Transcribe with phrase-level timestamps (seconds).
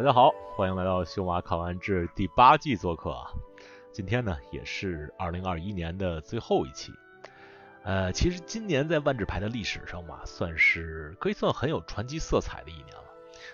[0.00, 3.32] 大家好，欢迎来到修马考完志第八季做客啊。
[3.92, 6.90] 今天呢，也是二零二一年的最后一期。
[7.82, 13.04] 呃，其实今年在万智牌的历史上嘛，算是可以算很有传奇色彩的一年了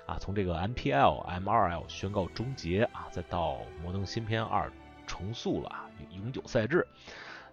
[0.06, 0.18] 啊。
[0.20, 4.70] 从这个 MPL、MRL 宣告终结啊，再到摩登新篇二
[5.04, 6.86] 重塑了永久赛制，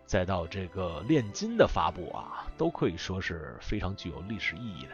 [0.05, 4.91] 再到这个炼金的发布啊，都可以说是非常具有历史意义的。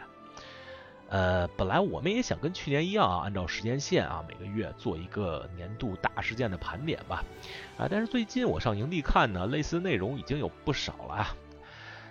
[1.10, 7.24] 呃，本来我们也想跟去年一样啊，按照时间线啊，每个月做一个年度大事件的盘点吧。
[7.76, 11.36] 啊，但是最近我上营地看呢，类似内容已经有不少了啊。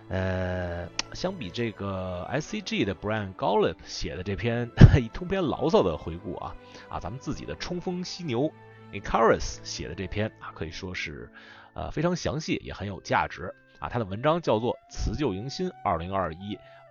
[0.09, 4.70] 呃，相比这个 SCG 的 Brian Gollop 写的这篇
[5.13, 6.54] 通篇牢骚的回顾啊，
[6.90, 8.51] 啊，咱们自己的冲锋犀牛
[8.91, 11.32] Icarus 写的这篇啊，可以说是
[11.73, 13.88] 呃非常详细，也很有价值啊。
[13.88, 16.35] 他的文章叫做《辞旧迎新2021》。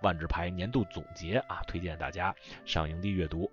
[0.01, 3.51] 万智牌年度总结啊，推荐大家上营地阅读。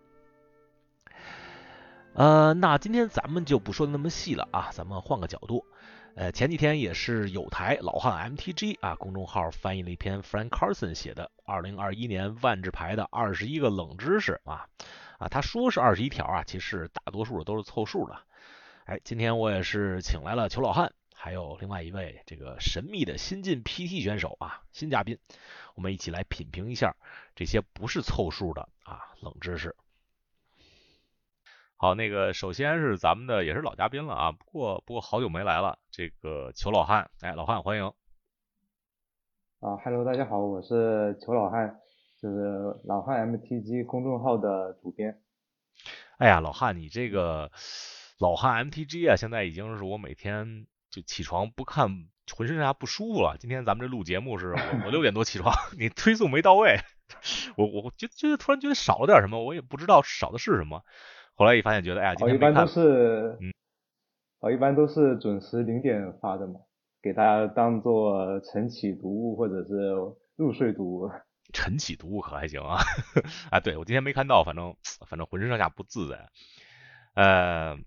[2.14, 5.64] 呃，那今天咱们就不说的那么细了啊，咱们换个角度。
[6.14, 14.66] 呃，前几天也是有台老汉 MTG 啊公众号翻译了一篇 Frank Carson 写的2021年万智牌的二十一个冷知识啊
[15.18, 18.18] 啊，他说是二十一条啊，其实大多数都是凑数的。
[18.86, 25.18] 哎，今天我也是请来了裘老汉，还有另外一位这个神秘的新晋 PT 选手啊，新嘉宾。
[25.76, 26.96] 我们一起来品评一下
[27.34, 29.76] 这些不是凑数的啊冷知识。
[31.76, 37.84] 好，那个首先是咱们的也是老嘉宾了啊，不过不过好久没来了，这个裘老汉，哎，老汉欢迎。
[39.60, 41.78] 啊，Hello，大家好，我是裘老汉，
[42.22, 45.20] 就是老汉 MTG 公众号的主编。
[46.16, 47.52] 哎呀，老汉，你这个
[48.18, 52.08] 老汉 MTG 啊，现在已经是我每天就起床不看。
[52.34, 53.36] 浑身上下不舒服了。
[53.38, 54.54] 今天咱们这录节目是
[54.84, 56.78] 我六点多起床， 你推送没到位，
[57.56, 60.82] 我我就就突然觉得少了点什么，我也不知道少的是什么。
[61.34, 63.52] 后来一发现，觉得哎呀，今天一般都是，嗯，
[64.40, 66.60] 我一般都是准时零点发的嘛，
[67.02, 69.92] 给大家当做晨起读物或者是
[70.36, 71.10] 入睡读物。
[71.52, 72.80] 晨起读物可还行啊？
[73.50, 74.74] 啊，对我今天没看到，反正
[75.06, 76.28] 反正浑身上下不自在，
[77.14, 77.78] 呃。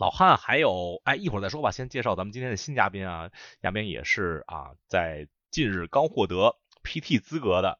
[0.00, 1.70] 老汉还有哎，一会儿再说吧。
[1.72, 3.30] 先介绍咱们今天的新嘉宾啊，
[3.60, 7.78] 嘉宾也是啊，在近日刚获得 PT 资格的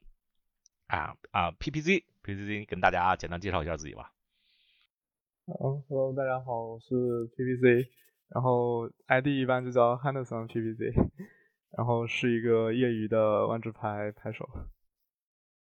[0.86, 4.12] 啊啊 PPZ，PPZ 跟大家简单介绍一下自己吧。
[5.46, 7.88] 嗯，Hello，大家好，我是 PPZ，
[8.28, 10.92] 然后 ID 一般就叫 Henderson PPZ，
[11.70, 14.46] 然后是一个业余的万智牌牌手。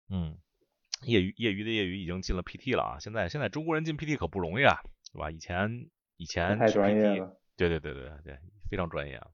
[0.08, 0.38] 嗯，
[1.02, 2.98] 业余业余的业余已经进了 PT 了啊！
[2.98, 4.80] 现在现在中国人进 PT 可不容易啊，
[5.12, 5.30] 是吧？
[5.30, 5.90] 以前。
[6.16, 8.38] 以前太专业了，对对对对对，
[8.71, 9.28] 非常专业啊！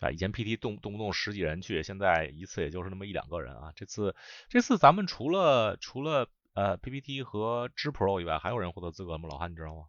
[0.00, 3.72] 啊，以前 PT 动动不动十几人去，现在一次也就是那么一两个人啊。
[3.76, 4.14] 这次
[4.48, 9.28] 这次咱们除了除了呃 PPT 和知 Pro 以外，还有人获得资格吗？
[9.30, 9.84] 老汉你知道吗？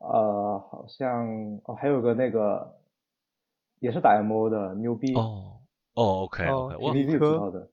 [0.00, 2.78] 呃，好像哦，还有个那个
[3.80, 5.60] 也是打 MO 的牛逼哦
[5.94, 7.70] 哦，OK OK，我理科的，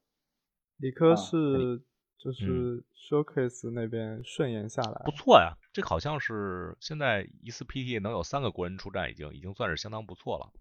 [0.77, 1.83] 理科是。
[2.19, 5.55] 就是 showcase 那边顺延下来，不错呀。
[5.77, 10.51] 这好像是现在一次 PT 能有三个国人出战，已经已经算是相当不错了。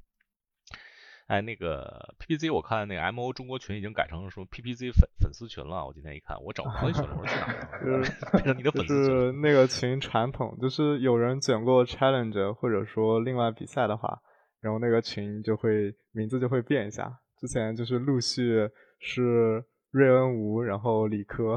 [1.27, 5.87] 哎，那个 PPZ 我看那个 MO 中国群已经改成什么 PPZ 粉粉丝群了。
[5.87, 8.09] 我今天一看，我找不着那群了，我说去哪儿了？
[8.33, 9.41] 变成你的粉丝群。
[9.41, 14.21] 那个群传统就是有人卷过 challenge 或者说另外比赛的话，
[14.61, 17.21] 然后那个群就会名字就会变一下。
[17.41, 18.69] 之前就是陆续
[19.01, 19.65] 是。
[19.93, 21.57] 瑞恩吴，然后理科，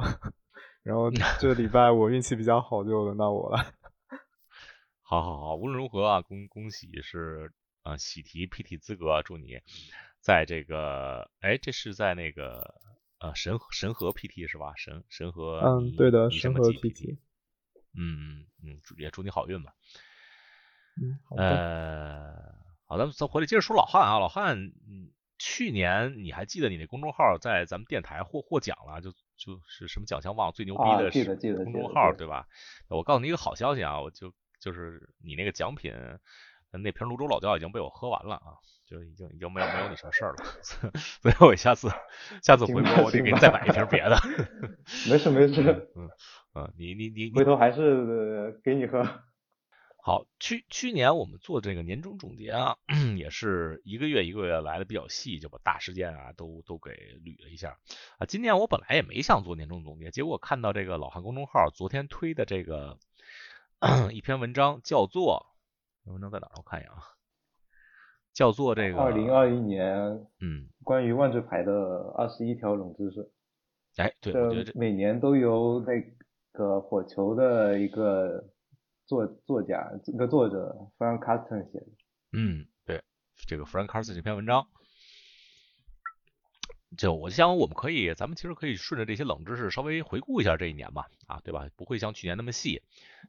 [0.89, 3.63] 然后 这礼拜我运气比较好，就轮到我了。
[5.05, 7.51] 好好好，无论如何啊，恭恭喜是
[7.83, 9.59] 啊喜提 PT 资格，祝你
[10.19, 12.73] 在这个哎这是在那个
[13.19, 14.73] 呃神神河 PT 是吧？
[14.77, 17.19] 神神河嗯对的神河 PT，
[17.93, 19.71] 嗯嗯嗯也祝你好运吧。
[20.99, 21.43] 嗯好的。
[21.43, 22.55] 呃
[22.87, 25.11] 好的，咱回来接着说老汉啊，老汉嗯。
[25.41, 28.99] 去年你还记得你那公众号在咱们电台获获奖了？
[28.99, 32.45] 就就是什么奖项忘了，最牛逼的是公众号对吧？
[32.89, 35.93] 我告诉你一个好消息啊，我就就是你那个奖品，
[36.71, 40.43] 那瓶泸州老窖已经被我喝完了啊，就已经已经没有没有你什么事儿了。
[40.93, 41.89] 所以我下次
[42.43, 44.17] 下次回国我得给你再买一瓶别的。
[45.09, 46.09] 没事没事，嗯
[46.55, 49.03] 嗯，你你你回头还是给你喝。
[50.01, 52.77] 好，去去年我们做这个年终总结啊，
[53.17, 56.91] 也是一个月一个月来的比较细，就把大事件啊都都给
[57.23, 57.77] 捋了一下
[58.17, 58.25] 啊。
[58.25, 62.97] 今年我本来也没想做年终总结，结果看到这个老汉公众号昨天推的这个
[64.11, 65.47] 一篇文章，叫做
[66.05, 66.53] 文章在哪儿？
[66.55, 67.03] 我看一眼啊，
[68.33, 73.29] 叫做这个二零二一年嗯关于万智牌的二十一条冷知识。
[73.97, 76.01] 哎，对，我觉得这每年都由那
[76.53, 78.49] 个火球的一个
[79.09, 81.87] 作作家，这个作者 Frank Carson 写的。
[82.31, 83.03] 嗯，对，
[83.47, 84.67] 这个 Frank Carson 这篇文章，
[86.95, 91.67] 就我想我们可以，咱们其实可以顺着这些冷知识稍微回顾一下这一年嘛，啊，对吧？
[91.75, 92.83] 不会像去年那么细，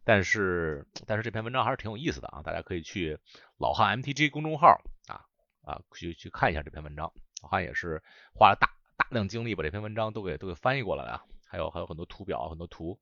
[0.05, 3.19] 但是但是这篇文章还是挺有意思的啊，大家可以去
[3.56, 5.25] 老汉 MTG 公众号啊
[5.62, 7.11] 啊去去看一下这篇文章。
[7.43, 8.03] 老汉也是
[8.35, 8.69] 花了大
[8.99, 13.00] 大量精力把这篇文章都给都给翻译过来了，还有还有很多图表，很多图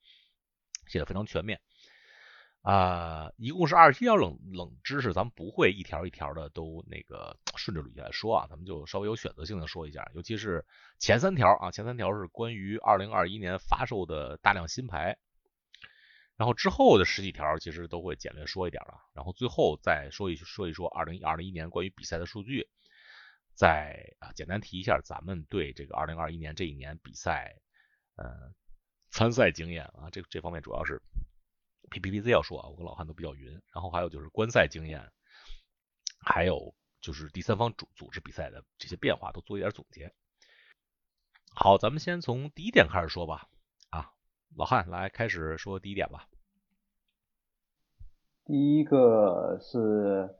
[0.87, 1.61] 写的非常全面
[2.73, 3.32] 啊。
[3.37, 10.67] 一共是二十七条冷冷知识，咱们不会一条一条的都那个顺着捋下来说啊，咱们就稍微有选择性的说一下，尤其是
[10.99, 15.17] 前三条啊，前三条是关于二零二一年发售的大量新牌，
[16.37, 22.69] 然后之后的十几条其实都会简略说一点了，然后最后再说一说一说二零二零一年关于比赛的数据。
[23.55, 27.56] 再啊，简单提一下咱们对这个二零二一年这一年比赛，
[28.17, 28.53] 呃，
[29.11, 31.03] 参赛经验啊，这这方面主要是
[31.88, 33.50] P P P Z 要说啊，我跟老汉都比较匀。
[33.73, 35.11] 然后还有就是观赛经验，
[36.20, 40.12] 还有就是第三方组组织比赛的这些变化都做一点总结。
[41.55, 43.49] 好，咱们先从第一点开始说吧。
[43.90, 44.12] 啊，
[44.56, 46.29] 老汉来开始说第一点吧。
[48.44, 50.34] 第一个是。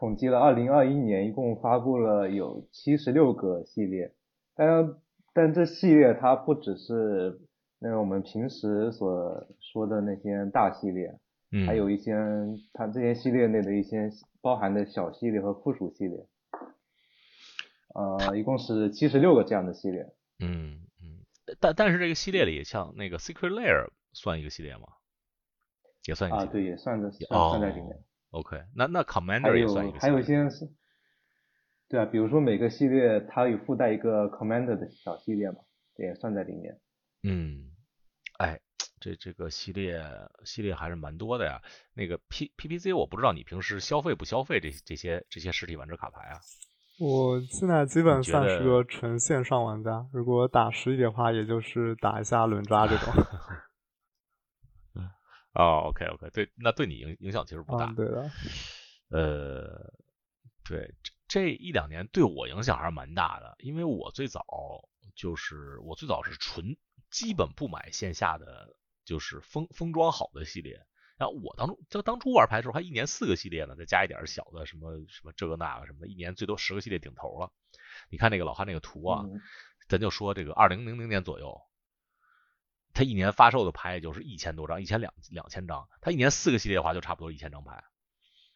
[0.00, 4.14] 统计了2021年一共发布了有76个系列，
[4.54, 4.94] 但
[5.34, 7.40] 但这系列它不只是
[7.80, 11.16] 那个我们平时所说的那些大系列，
[11.52, 12.14] 嗯，还有一些
[12.72, 14.10] 它这些系列内的一些
[14.40, 16.26] 包含的小系列和附属系列，
[17.94, 20.02] 呃，一共是七十六个这样的系列。
[20.40, 21.22] 嗯嗯，
[21.60, 24.88] 但但是这个系列里像那个 Secret Layer 算一个系列吗？
[26.06, 27.96] 也算一个啊，对，也算在算算在里面。
[28.30, 30.68] OK，那那 Commander 也算一个，还有一些是，
[31.88, 35.58] 对啊，比如说每个系列它有附带一个 Commander 的小系列嘛，
[35.96, 36.80] 也算在里面。
[37.22, 37.72] 嗯，
[38.38, 38.60] 哎，
[39.00, 40.02] 这这个系列
[40.44, 41.62] 系列还是蛮多的呀。
[41.94, 46.40] 那个 P P P C，我不知道你平时消费不消费这这些这些实体玩家卡牌啊？
[47.00, 53.12] 我现在基本算是个纯线上玩家，如果打实体的话，也就是打一下轮抓这种。
[55.54, 57.86] 哦，OK OK，对，那对你影影响其实不大。
[57.92, 58.30] 对的。
[59.10, 59.92] 呃，
[60.64, 64.44] 对，这这一两年对我影响还是蛮大的，因为我最早
[65.16, 66.76] 就是我最早是纯
[67.10, 70.86] 基本不买线下的，就是封封装好的系列。
[71.16, 77.52] 然后我当初就当初玩牌的时候还一年四个系列呢，再加一点小的什么什么这个那个什么的，一年最多十个系列顶头了。
[78.10, 79.24] 你看那个老汉那个图啊，
[79.88, 81.60] 咱就说这个二零零零年左右。
[82.94, 85.88] 他一年发售的牌也就是一千多张，一千两两千张。
[86.00, 87.84] 他一年四个系列的话，就差不多一千张牌，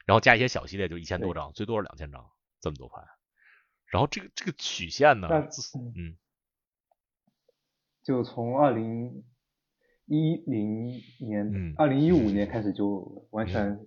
[0.05, 2.29] 然后加一些小系列就一千多张，最多是两千张，
[2.61, 3.03] 这么多牌。
[3.87, 5.29] 然后这个这个曲线呢，
[5.97, 6.17] 嗯，
[8.03, 9.25] 就从二零
[10.07, 13.79] 一零年、二零一五年开始就完全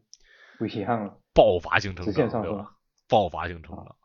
[0.57, 2.75] 不一样了，爆发性成长，对吧？
[3.07, 3.95] 爆发性成长，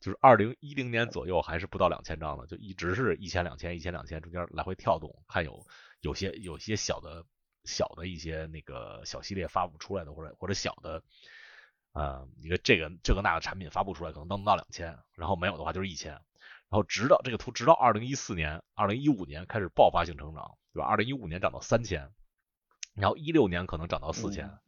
[0.00, 5.66] 就是二零一零年左右还是不到两千张的，就一直是一千两千一千两千中间来回跳动，看有。
[6.00, 7.24] 有些有些小的
[7.64, 11.02] 小的一些那个小系列发布出来的，或者或者小的，
[11.92, 16.20] 呃，一个这个这个那个产品发布出来，可能能到两千，然后没有的话就是一千，
[16.70, 20.86] 然后直到这个图直到二零一四年、二零一五年开始爆发性成长，对吧？
[20.86, 22.12] 二零一五年涨到三千，
[22.94, 24.58] 然后一六年可能涨到四千，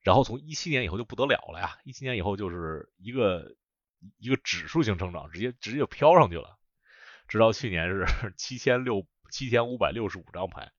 [0.00, 1.78] 然后从一七年以后就不得了了呀！
[1.84, 3.56] 一七年以后就是一个
[4.18, 6.58] 一个指数性成长，直接直接就飘上去了，
[7.28, 9.06] 直到去年是 七千六。
[9.28, 10.70] 七千五百六十五张牌，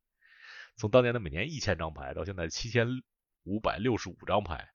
[0.78, 2.88] 从当年的每年一千张牌，到现在七千
[3.44, 4.70] 五百六十五张牌，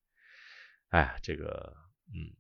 [0.91, 1.75] 哎，这个，
[2.13, 2.37] 嗯，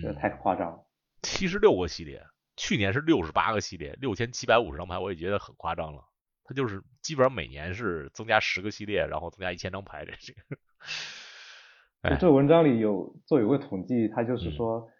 [0.00, 0.86] 这太夸张了。
[1.22, 2.24] 七十六个系列，
[2.60, 6.04] 去年是六十八个系列，六千七百五十张牌，我也觉得很夸张了。
[6.44, 12.16] 它就是基本上每年是增加十个系列，然后增加一千张牌，这这个。
[12.18, 14.90] 这文章里有做有个统计，它就是说，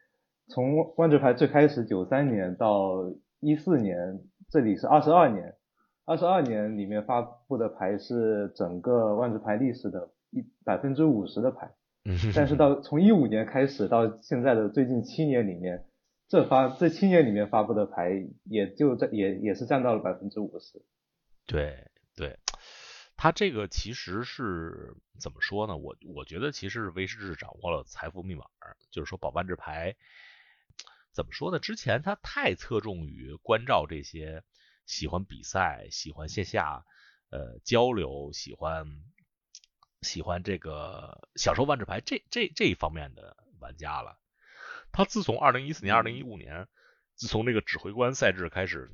[0.49, 5.55] 从万智牌最开始九三年到一四年，这里是二十二年。
[6.07, 11.71] 二十二年里面发布的牌是整个万智牌历史的一百分之五十的牌，
[12.35, 15.85] 但是到从一五年开始到现在的最近七年里面，
[16.31, 18.13] 这发这七年里面发布的牌
[18.45, 20.83] 也就在也也是占到了百分之五十。
[21.45, 22.39] 对对，
[23.17, 25.77] 他这个其实是怎么说呢？
[25.77, 28.47] 我我觉得其实是威士忌掌握了财富密码，
[28.91, 29.97] 就是说保万智牌
[31.13, 31.59] 怎么说呢？
[31.59, 34.43] 之前他太侧重于关照这些。
[34.87, 36.85] 喜欢比赛，喜欢线下
[37.31, 38.87] 呃交流，喜欢
[40.03, 44.20] 喜欢这个享受万智牌这这这一方面的玩家了。
[44.93, 46.69] 他自从二零一四年、二零一五年，
[47.15, 48.91] 自从这个指挥官赛制开始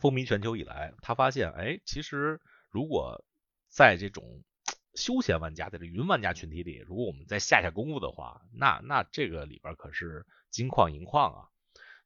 [0.00, 3.24] 风靡全球以来，他发现，哎，其实如果
[3.68, 4.42] 在这种
[4.94, 11.48] 休闲玩家，在这云玩家群体里，如果我们再下下功夫的话，那那这个里边可是金矿银矿啊，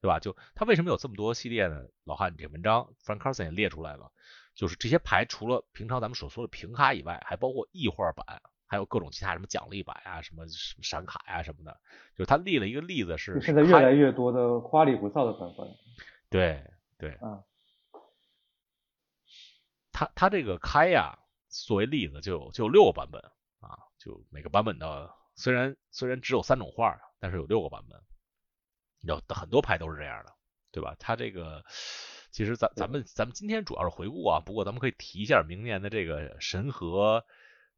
[0.01, 0.19] 对吧？
[0.19, 1.87] 就他为什么有这么多系列呢？
[2.05, 4.13] 老汉，你这文章 Frank Carson 也列出来了，
[4.55, 8.43] 就是这些牌除了平常咱们所说的平卡以外，还包括异画版。
[8.69, 11.81] 还有各种其他什么奖励版呀，什么什么闪卡呀什么的，
[12.17, 15.69] 就是他立了一个例子是现在越来越多的花里胡哨的版本。
[16.29, 16.69] 对
[16.99, 17.45] 对嗯，
[19.93, 21.17] 他他这个开呀，
[21.49, 23.23] 作为例子就有就有六个版本
[23.61, 28.03] 啊，就每个版本的虽然虽然只有三种画，但是有六个版本，
[29.03, 30.33] 有很多牌都是这样的，
[30.73, 30.97] 对吧？
[30.99, 31.65] 他这个
[32.33, 37.25] 其实咱咱们咱们今天主要是回顾啊，不过咱们可以提一下明年的这个神和。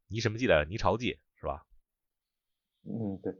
[0.09, 1.65] 泥什么记的泥潮记是吧？
[2.85, 3.35] 嗯，对，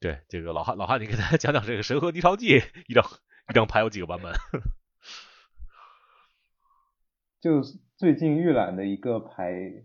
[0.00, 3.04] 对，这个老汉老汉，你给大家讲讲这个神和泥潮记一张
[3.48, 4.32] 一张牌有几个版本？
[7.40, 9.84] 就是最近预览的一个牌，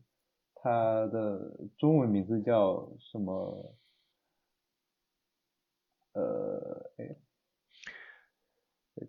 [0.55, 3.75] 它的中文名字叫什么？
[6.13, 7.15] 呃，哎，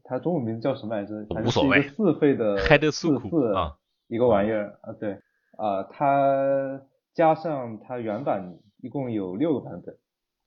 [0.03, 1.25] 它中文名字叫什么来着？
[1.43, 1.89] 无所谓。
[1.89, 2.59] 四费的
[2.91, 5.23] 四四啊，一个玩意儿啊，对。
[5.57, 6.83] 啊，它
[7.13, 9.97] 加上它原版一共有六个版本，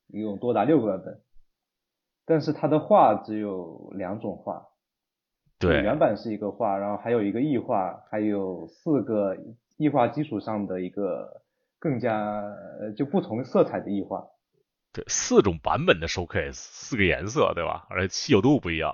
[0.07, 1.21] 一共多达六个版本，
[2.25, 4.67] 但是它的画只有两种画，
[5.59, 9.37] 对，原版是一个画，然后还有一个异画，还有四个
[9.77, 11.41] 异画基础上的一个
[11.79, 12.43] 更加
[12.95, 14.27] 就不同色彩的异画，
[14.91, 17.87] 对，四种版本的 showcase，四个颜色，对吧？
[17.89, 18.93] 而且稀有度不一样，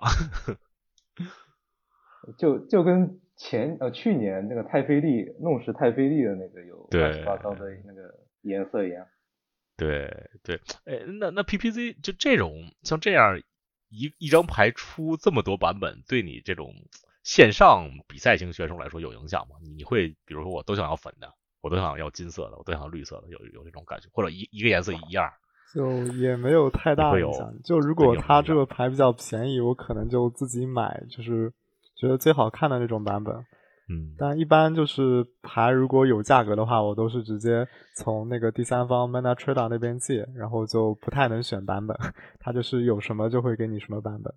[2.38, 3.20] 就就跟。
[3.45, 9.05] 前呃去年那个太妃丽弄石太妃丽的那个有乱七八糟的那个颜色一样，
[9.75, 13.38] 对对，哎那那 PPZ 就这种像这样
[13.89, 16.73] 一一张牌出这么多版本，对你这种
[17.23, 19.57] 线上比赛型选手来说有影响吗？
[19.75, 25.29] 你会比如说我都想要粉的，我都想要金色的，我都想要绿色的，有有这种感觉，或者一一个颜色一样，
[25.73, 27.53] 就也没有太大影响。
[27.62, 31.51] 就如果他这个牌比较便宜，我可能就自己买，就是。
[32.03, 33.33] 觉得最好看的那种版本，
[33.89, 41.95] 嗯，但一般就是牌如果有价格的话，我都是直接从那个第三方 Mana Trader 那边借，然后就不太能选版本，
[42.41, 44.33] 他就是有什么就会给你什么版本。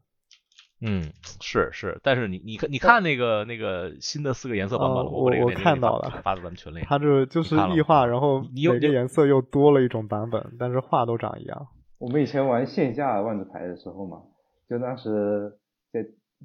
[0.81, 1.03] 嗯，
[1.41, 6.83] 是是，但是你你看你看那个那个新的四个颜色版本，我我看到了，发到咱们群里。
[6.83, 11.67] 它这就是异画，然后每个颜色又多了一种版本，但是画都长一样。
[11.99, 14.19] 我们以前玩线下万智牌的时候嘛，
[14.71, 15.59] 就当时
[15.93, 16.01] 在。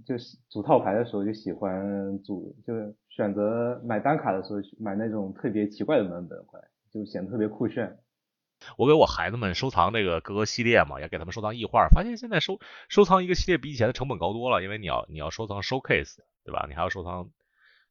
[0.05, 6.39] 就是组套牌的时候就喜欢组，就是选择买单卡的时候买那种特别奇怪的版本，
[6.91, 7.99] 就显得特别酷炫。
[8.77, 16.65] 我给我孩子们收藏这个各个系列嘛，也给他们收藏异画，发现现在收收藏一个系列比以前的成本高多了，因为你要你要收藏 showcase，对吧？
[16.69, 17.29] 你还要收藏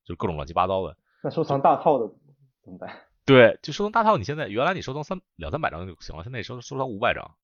[0.04, 0.97] 就各种乱七八糟的。
[1.23, 2.14] 那收藏大套的
[2.62, 2.88] 怎么办？
[3.26, 7.37] 对，就收藏大套，你现在原来你收藏三两三百张就行了，现在收收藏五百张。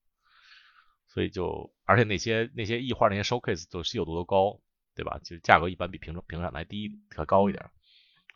[1.16, 4.60] 所以就，而且那些那些异画那些 showcase 都稀有度都高，
[4.94, 5.18] 对吧？
[5.24, 7.64] 就价格一般比平平产还低，还高一点。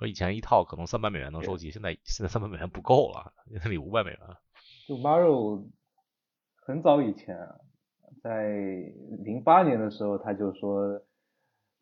[0.00, 4.18] 我以前一套可能三百美元能收集，现在现在三百美元不够了，得五百美元。
[4.88, 5.68] 就 Maro
[6.56, 7.36] 很早以前，
[8.22, 8.48] 在
[9.18, 11.02] 零八年的时候，他就说，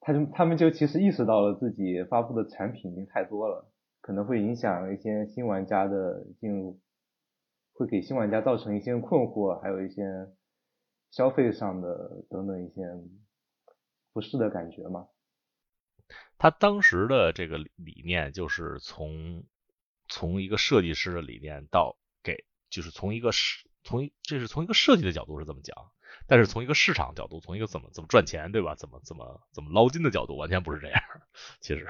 [0.01, 6.81] 他就他们就其实意识到了自己发布的产品已经太多了，可能会影响一些新玩家的进入，
[7.73, 10.03] 会给新玩家造成一些困惑，还有一些。
[11.11, 12.83] 消费上的等等一些
[14.13, 15.09] 不适的感觉嘛？
[16.39, 19.45] 他当时的这个理念就是从
[20.09, 25.93] 从一个设计师的理念到给，就是从一个市从这是从一个设计的角度是这么讲，
[26.27, 28.75] 但是从一个市场角度，从一个怎么怎么赚钱对吧？
[28.75, 31.03] 怎么怎么怎么捞金的角度，完全不是这样。
[31.61, 31.89] 其实。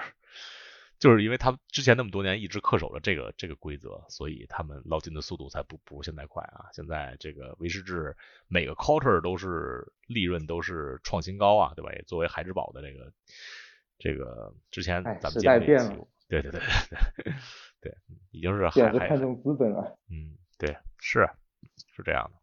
[0.98, 6.66] 就是因为他们之前那么多年一直恪守着这个这个规则，所以他们捞金的速度才不不如现在快啊！
[6.72, 8.16] 现在这个维世制
[8.48, 11.92] 每个 quarter 都是利润都是创新高啊，对吧？
[11.92, 13.12] 也作为海之宝的这个
[13.98, 17.32] 这个之前咱们见过一期，对对对对
[17.80, 17.94] 对，
[18.32, 19.96] 已经是简直看重资本了。
[20.10, 21.28] 嗯，对，是
[21.94, 22.40] 是这样的。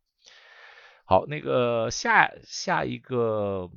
[1.04, 3.70] 好，那个下下一个。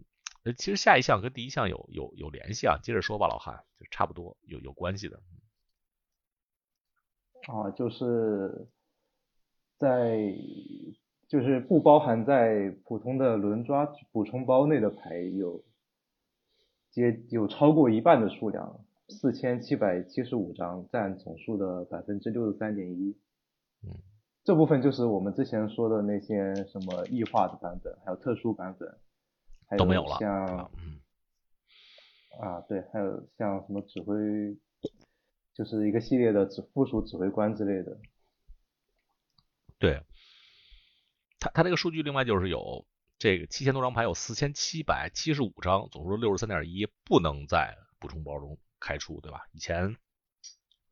[0.54, 5.20] 其实下一项跟第一项有有有联系啊，接着说吧，老汉，就差不多有有关系的。
[7.46, 8.68] 啊，就是
[9.78, 10.34] 在
[11.28, 15.64] 就是不包含在普通的轮抓补充包内的牌有
[16.90, 23.16] 接有超过一半的数量，四千七百七十五张，占总数的百分之六十三点一。
[23.82, 23.94] 嗯，
[24.44, 28.98] 这部分就是我们之前说的那些什么异化的版本，还有特殊版本。
[29.76, 30.70] 都没有了，像，
[32.40, 34.14] 啊对，还有像什么指挥，
[35.54, 37.98] 就是一个系列的指附属指挥官之类的。
[39.78, 40.02] 对，
[41.38, 42.86] 他他这个数据另外就是有
[43.18, 49.42] 这个七千多张牌，有四千七百七十五张，总数六十三点一，不能在补充包中开出，对吧？
[49.52, 49.96] 以前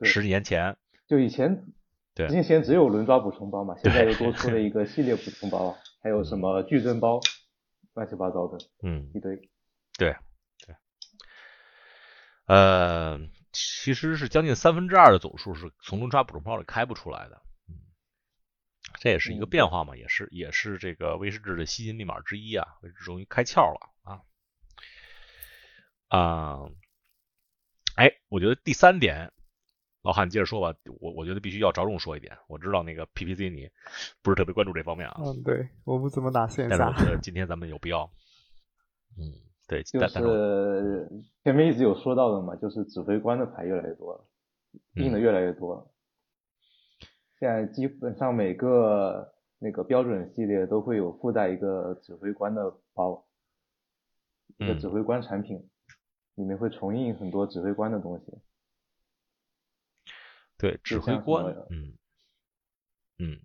[0.03, 0.77] 十几年前
[1.09, 1.65] 就以前
[2.15, 7.19] 对之前只有轮抓补充包嘛，现在又多出了一个系列补充包，还有什么矩阵包，
[7.97, 9.37] 乱七八糟的，嗯，一堆。
[9.99, 10.15] 对
[10.65, 10.77] 对，
[12.47, 13.19] 呃，
[13.51, 17.43] 其实是将近三分之二的总数是从轮抓补充包里开不出来的。
[17.69, 17.75] 嗯
[19.01, 24.23] 这也是一个变化嘛，也是也是这个威士制的吸金密码之一啊，威士终于开窍了啊
[26.09, 26.61] 啊！
[27.97, 29.33] 哎，我觉得第三点，
[30.07, 32.39] 老汉接着说吧，我我觉得必须要着重说一点。
[32.47, 33.69] 我知道那个 PPC 你
[34.23, 38.09] 不是特别关注这方面啊，嗯，对，我不怎么打线下，但是我觉得 今天咱们有必要，
[39.19, 39.35] 嗯，
[39.67, 41.11] 对，就是
[41.43, 44.25] 前面一直有说到的嘛，就是指挥官的牌越来越多了，
[44.95, 45.91] 印的越来越多了。
[47.41, 53.27] 现在基本上每个那个标准系列都会有附带一个指挥官的包，
[54.59, 55.69] 一个指挥官产品，
[56.37, 58.33] 里面会重印很多指挥官的东西。
[60.59, 61.95] 对，指挥官，嗯
[63.19, 63.41] 嗯，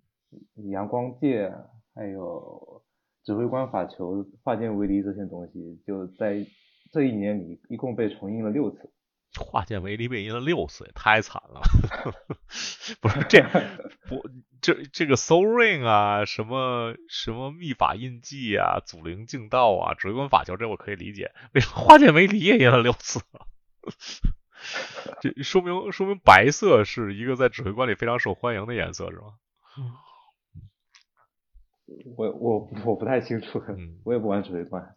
[0.70, 1.52] 阳光界，
[1.94, 2.82] 还有
[3.24, 6.46] 指挥官法球、化剑为犁这些东西，就在
[6.92, 8.90] 这一年里一共被重印了六次。
[9.40, 11.62] 化剑为犁被印了六次，也太惨了。
[13.00, 13.42] 不是 这，
[14.06, 14.28] 不
[14.60, 21.32] 这这个 Soul Ring 啊，什么什么秘法印记啊，祖灵镜道啊，指挥官法球，这我可以理解。
[21.54, 23.20] 为什么化剑为犁也印了六次？
[25.20, 29.34] 这说明说明白色是一个在指挥官里非常受欢迎的颜色，是吗？
[32.16, 33.62] 我我我不太清楚，
[34.04, 34.96] 我也不玩指挥官。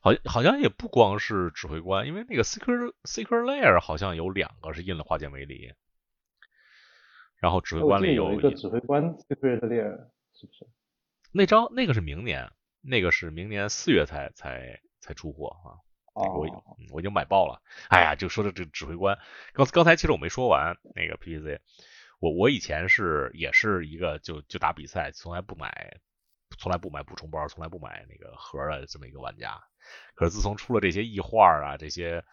[0.00, 5.74] 好，好像也不光是指挥官，因为那个 secret secret layer 好像有两个是印了化剑为离，
[7.38, 10.66] 然后指挥官里有一个指挥官 secret layer 是不是？
[11.32, 15.76] 那张那个是明年，那个是明年四月才才才出货啊。
[16.12, 17.62] 我我已经买爆了。
[17.88, 19.18] 哎呀，就说的这指挥官，
[19.52, 21.60] 刚刚才其实我没说完那个 PPC，
[22.18, 25.98] 我我以前是也是一个就就打比赛，从来不买
[26.58, 29.60] 从来不买补充包，从来不买那个盒的这么一个玩家。
[30.14, 32.24] 可是自从出了这些异画啊，这些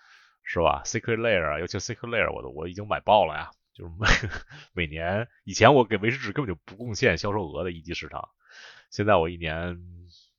[0.43, 3.51] 是吧？Secret Layer 啊，尤其 Secret Layer，我都我已经买爆了呀。
[3.73, 4.07] 就是每
[4.73, 8.29] 每年以前我给维持纸根本就不贡献销售额的一级市场，
[8.89, 9.55] 现在我一年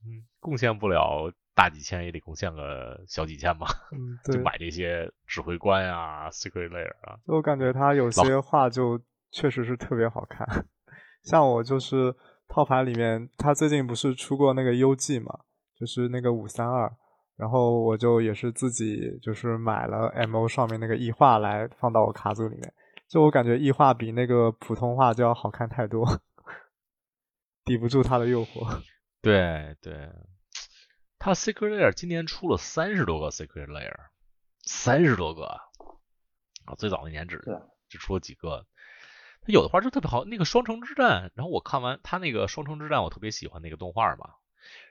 [0.04, 3.66] 嗯贡献不了大几千，也得贡献个小几千吧。
[3.90, 7.18] 嗯， 就买这些指挥官啊，Secret Layer 啊。
[7.26, 8.96] 我感觉他有些画就
[9.32, 10.46] 确实是特别好看，
[11.24, 12.14] 像我就是
[12.46, 15.36] 套牌里面，他最近不是出过那个 UG 嘛？
[15.74, 16.88] 就是那个五三二，
[17.36, 22.72] 然后我就也是自己就是买了 M O 上面那个异画来放到我卡组里面，
[23.08, 26.06] 就我感觉异画比那个普通画就要好看太多，
[27.66, 28.80] 抵不住他的诱惑。
[29.20, 30.08] 对对，
[31.18, 34.08] 它 Secret Layer 今年出了三十多个 Secret Layer，
[34.62, 35.46] 三十多个
[36.64, 36.74] 啊！
[36.76, 37.44] 最早那年只
[37.88, 38.66] 只出了几个，
[39.40, 44.30] 它有的画就特别好，那个双城之战，然后我看完它那个双城之战，我特别喜欢那个动画嘛。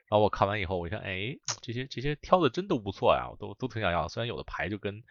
[0.09, 4.07] 然后我看完以后，我一看，哎，这些这些挑的真都不错呀，我都都挺想要。
[4.07, 5.03] 虽然有的牌就跟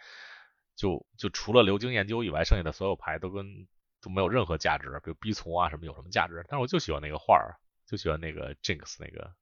[0.74, 3.68] 就就除了流经研究以外，剩下的所有牌都跟
[4.00, 6.44] 都没有任何价值，比如逼从啊什么有什么价值？
[6.48, 9.34] 但是我就喜欢那个画儿，就喜欢那个 Jinx 那个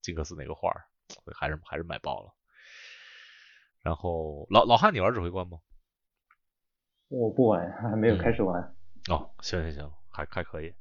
[0.00, 0.86] 金克斯那个画儿，
[1.34, 2.34] 还是还是买爆了。
[3.80, 5.58] 然后老老汉，你玩指挥官吗？
[7.08, 8.76] 我不玩，还没有开始玩。
[9.08, 10.74] 哦，行行行，还还可以。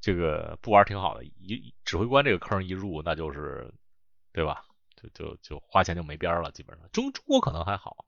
[0.00, 3.72] 这个不玩挺好的，一指挥官这个坑一入，那就是
[4.32, 4.64] 对吧？
[4.96, 6.88] 就就就花钱就没边了，基本上。
[6.90, 8.06] 中中国可能还好，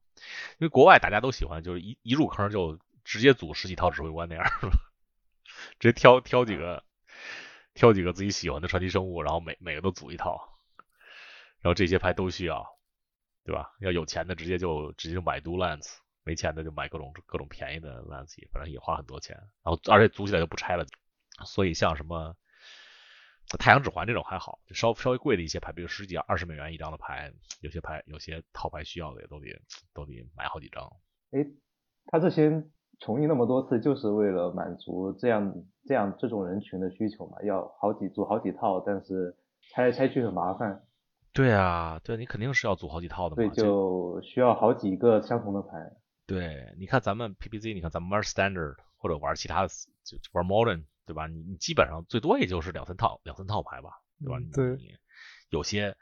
[0.59, 4.45] 因为国外大家都喜欢，就是一一入坑就直接组十几套指挥官那样，
[5.79, 6.83] 直接挑挑几个
[7.75, 10.56] 挑几个自己喜欢的传奇生物，然后每每个都组一套，
[11.61, 12.65] 然后这些牌都需要，
[13.45, 13.75] 对吧？
[13.81, 20.85] 要有钱的直接就直接就买 Do Lance，没钱的就买各种各种便宜的 Lance，反正也花很多钱，然后而且组起来就不拆了。
[21.45, 22.35] 所以像什么
[23.59, 29.47] 太阳指环这种还好，就稍稍微贵的一些牌，比如十几二十美元一张的牌，有些牌有些套牌需要的也都得
[29.93, 30.91] 都得买好几张。
[31.31, 31.47] 哎，
[32.07, 32.65] 他这些
[33.01, 37.43] 重印那么多次，就是为了满足这样这样这种人群的需求嘛？
[37.43, 39.37] 要好几组好几套，但是
[39.71, 40.83] 拆来拆去很麻烦。
[41.37, 43.37] 对啊，对你肯定是要组好几套的嘛。
[43.37, 45.69] 对，就需要好几个相同的牌。
[46.27, 49.69] 对，你看咱们 PPZ，你看咱们玩 Standard 或者玩其他的，
[50.03, 50.85] 就玩 Modern。
[51.07, 51.29] 对吧？
[51.29, 54.39] 你你基本上最多也就是两三套两三套牌吧，对吧？
[54.53, 54.77] 对。
[55.51, 55.97] 有些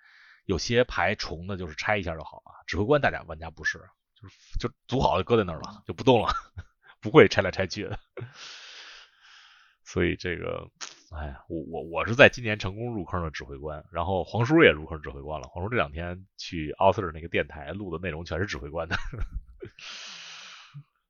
[0.47, 2.53] 有些牌重的，就是拆一下就好了。
[2.66, 3.79] 指挥官大家玩家不是，
[4.14, 6.33] 就是就组好就搁在那儿了，就不动了，
[7.03, 7.99] 不会拆来拆去的。
[9.85, 10.70] 所以这个，
[11.16, 15.48] 哎呀，我我我是在今年成功入坑的指挥官，然后黄叔也入坑指挥官了。
[15.48, 18.96] 黄叔这两天去奥斯尔那个电台录的内容全是指挥官的。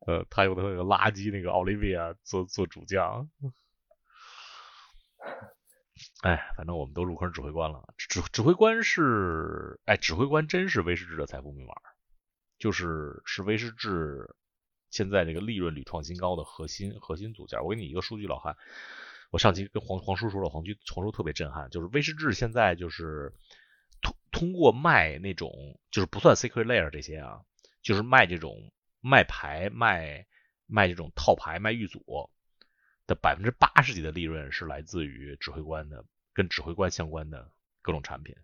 [0.07, 3.31] 呃，他用的那个垃圾那个奥利维亚做做主将。
[6.21, 7.95] 哎，反正我们都入坑指挥官了。
[7.97, 11.73] 指指挥官是，哎，指挥官真是威士忌的财富密码，
[12.59, 13.89] 就是是威士忌
[14.91, 17.65] 现在这个利润屡创新高的核心核心组件。
[17.65, 18.59] 我给你一个数据，老汉，
[19.35, 23.33] 我上期跟黄黄叔说了，黄叔黄叔特别震撼，就是威士忌现在就是
[24.01, 25.51] 通通过卖那种，
[25.91, 27.43] 就是不算 secret layer 这些啊，
[27.83, 30.25] 就是卖这种卖牌卖
[30.67, 32.31] 卖这种套牌卖玉组。
[33.07, 38.35] 的百分之八十几的利润是来自于指挥官的，跟指挥官相关的各种产品，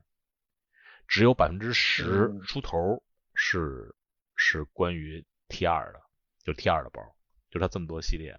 [1.09, 3.95] 只有百分之十出头是
[4.35, 6.03] 是关于 T 二的，
[6.45, 7.01] 就 T 二的包，
[7.51, 8.39] 就它这么多系列，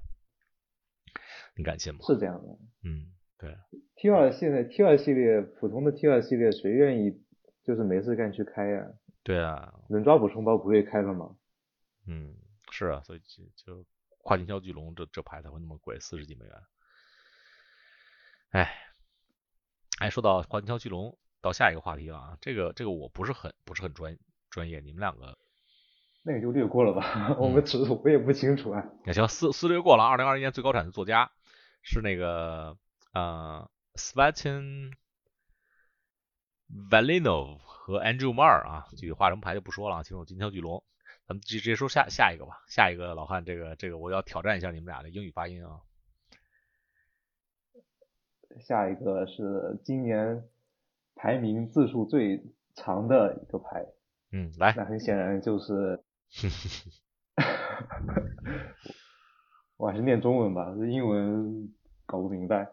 [1.56, 2.00] 你敢信吗？
[2.08, 3.56] 是这样的，嗯，对
[3.96, 7.22] ，T 二现在 T 二系列普通的 T 二系列谁愿意
[7.64, 8.88] 就是没事干去开呀？
[9.24, 11.36] 对啊，能抓补充包不会开了吗？
[12.08, 12.36] 嗯，
[12.72, 13.86] 是啊，所以就就。
[14.24, 16.54] 跨境销巨龙这这牌才会那么贵，四十几美元。
[18.52, 18.72] 哎，
[19.98, 22.38] 哎，说到跨境销巨龙，到下一个话题了啊。
[22.40, 24.16] 这个这个我不是很不是很专
[24.52, 25.40] 专业，你们两个
[26.22, 27.36] 那个就略过了吧。
[27.40, 28.86] 我们尺度我也不清楚啊。
[29.06, 30.04] 那行，四四略过了。
[30.04, 31.32] 二零二一年最高产的作家
[31.82, 32.78] 是那个
[33.14, 34.92] 呃 s v e t i n
[36.90, 40.04] Valinov 和 Andrew Marr 啊，具体画什么牌就不说了。
[40.04, 40.84] 其中有金条巨龙。
[41.28, 45.82] 咱们直直接说下下一个吧，下一个老汉，这个这个我要挑战一下你们俩的英语发音啊。
[48.60, 50.44] 下一个是今年
[51.16, 52.44] 排名字数最
[52.76, 53.86] 长的一个牌，
[54.32, 56.04] 嗯，来，那很显然就是，
[59.82, 61.74] 我还是念中文吧，这英文
[62.06, 62.70] 搞不明白。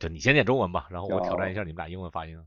[0.00, 2.44] 就你先念中文吧，然后我挑战一下你们俩英文发音。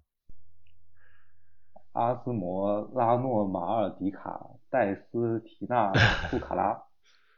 [1.93, 5.93] 阿斯摩拉诺马尔迪卡戴斯提纳
[6.29, 6.77] 库卡拉，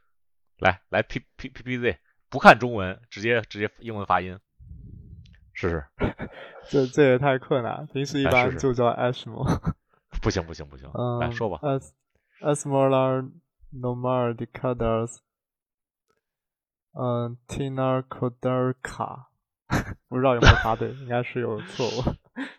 [0.58, 4.40] 来来 P P P P Z，不看中文，直接直接英文发音，
[5.54, 5.86] 试试。
[6.70, 9.46] 这这也太困难，平时一般就叫 Ashmo。
[10.24, 11.60] 不行不行不行，来说吧。
[11.62, 11.92] As
[12.42, 13.30] Asmola
[13.72, 15.20] Nomardikadas，
[16.98, 19.26] 嗯，Tina Kodarka，
[20.08, 22.02] 不知道有没有发对，应该是有错误。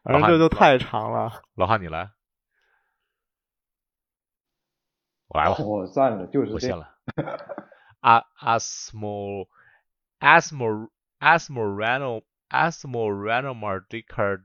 [0.02, 1.42] 反正这就太长了。
[1.54, 2.10] 老汉，你来，
[5.28, 5.56] 我来吧。
[5.58, 6.98] 我算了，就是这了。
[8.00, 9.46] a asmo
[10.20, 14.42] asmo asmorano asmorano mardicar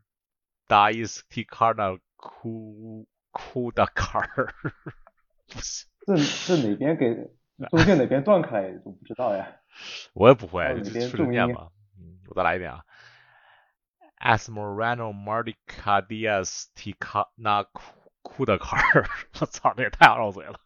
[0.69, 4.54] dies ticarna ku ku da car。
[5.47, 6.15] 不行，这
[6.47, 7.13] 这哪边给
[7.69, 9.58] 中间哪边断开都不知道呀。
[10.14, 11.72] 我也不会，就顺着念吧。
[11.98, 12.86] 嗯，我再来一遍啊。
[14.18, 17.66] Asmorano Mardica Diaz Ticana
[18.22, 19.10] Kudakar，
[19.42, 20.60] 我操，这也太绕嘴了。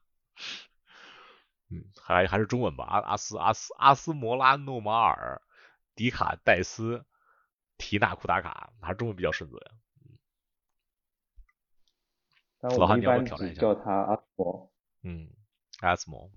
[1.70, 2.86] 嗯，还还是中文吧。
[2.86, 5.42] 阿阿斯阿斯阿斯摩拉诺马尔
[5.96, 7.06] 迪卡戴斯
[7.78, 9.60] 提纳库达卡，还是中文比较顺嘴。
[12.60, 13.62] 老韩，你要挑战一下。
[13.62, 14.72] 叫他阿斯摩。
[15.04, 15.30] 嗯，
[15.80, 16.30] 阿斯摩。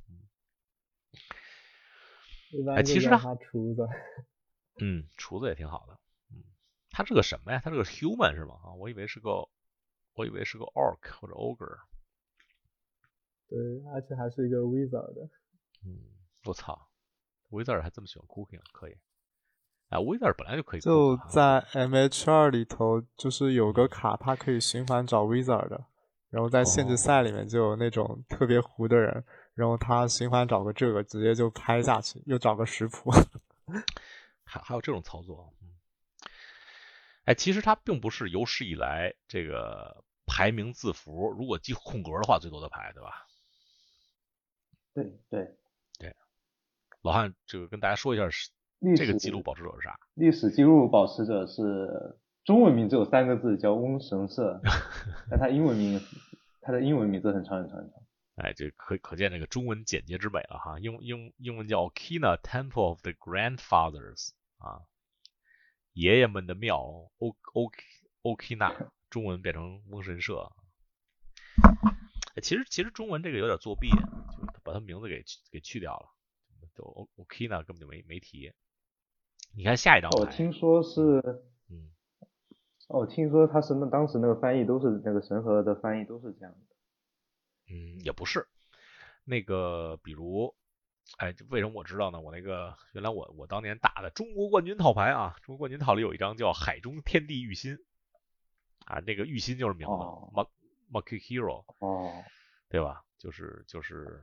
[2.76, 3.86] 哎，其实他厨子。
[4.80, 5.94] 嗯，厨子也挺好的。
[6.32, 6.42] 嗯
[6.90, 7.60] 他是个什么呀？
[7.62, 8.54] 他是个 human 是吗？
[8.64, 9.48] 啊，我以为是个，
[10.14, 11.78] 我以为是个 orc 或者 ogre。
[13.48, 13.58] 对，
[13.92, 15.28] 而且还是一个 wizard。
[15.84, 16.00] 嗯，
[16.44, 16.88] 我操
[17.50, 18.96] ，wizard 还这么喜欢 cooking，可以。
[19.90, 20.80] 哎，wizard 本来就可以。
[20.80, 25.84] 就在 MH2 里头，就是有个卡，它可以循环找 wizard 的。
[26.30, 29.24] 然后在限制赛里面就有那种特别糊的人，
[29.58, 33.10] 然后他循环找个这个，直接就拍下去，又找个食谱。
[34.46, 35.52] 还还有这种操作？
[37.24, 43.26] 哎，其实它并不是有史以来这个排名字符，如果记空格的话最多的排，对吧？
[44.94, 45.56] 对对
[45.98, 46.14] 对。
[47.02, 48.50] 老汉，这个跟大家说一下，是
[48.96, 49.98] 这个记录保持者是啥？
[50.14, 54.60] 历史记录保持者是中文名只有三个字，叫翁神社，
[55.28, 56.00] 但他英文名，
[56.60, 58.02] 他的英文名字很长很长很长。
[58.40, 60.78] 哎，这可可见这个中文简洁之美了哈。
[60.78, 64.82] 英英英文叫 Okina Temple of the Grandfathers 啊。
[65.92, 66.78] 爷爷们的庙
[67.18, 67.72] ，O O
[68.22, 70.52] Okina，，中文变成翁神社。
[72.40, 76.06] 其实其实中文这个有点作弊，就把它名字给给去掉了，
[76.76, 78.52] 就 O O K 那根本就没没提。
[79.56, 81.20] 你看下一张我听说是，
[81.68, 81.90] 嗯，
[82.86, 86.67] 哦，听说他是那当时那个翻译都是那个神和的翻译都是这样的。
[87.68, 88.48] 嗯，也不是，
[89.24, 90.54] 那个比如，
[91.18, 92.20] 哎，为什么我知道呢？
[92.20, 97.78] 我那个原来我我当年打的中国冠军套牌啊，中国冠军套里有一张叫海中天地玉心
[98.86, 100.48] 啊，那个玉心就是名字，Mak
[100.90, 102.24] Maki Hero，哦，
[102.70, 103.04] 对吧？
[103.18, 104.22] 就是就是，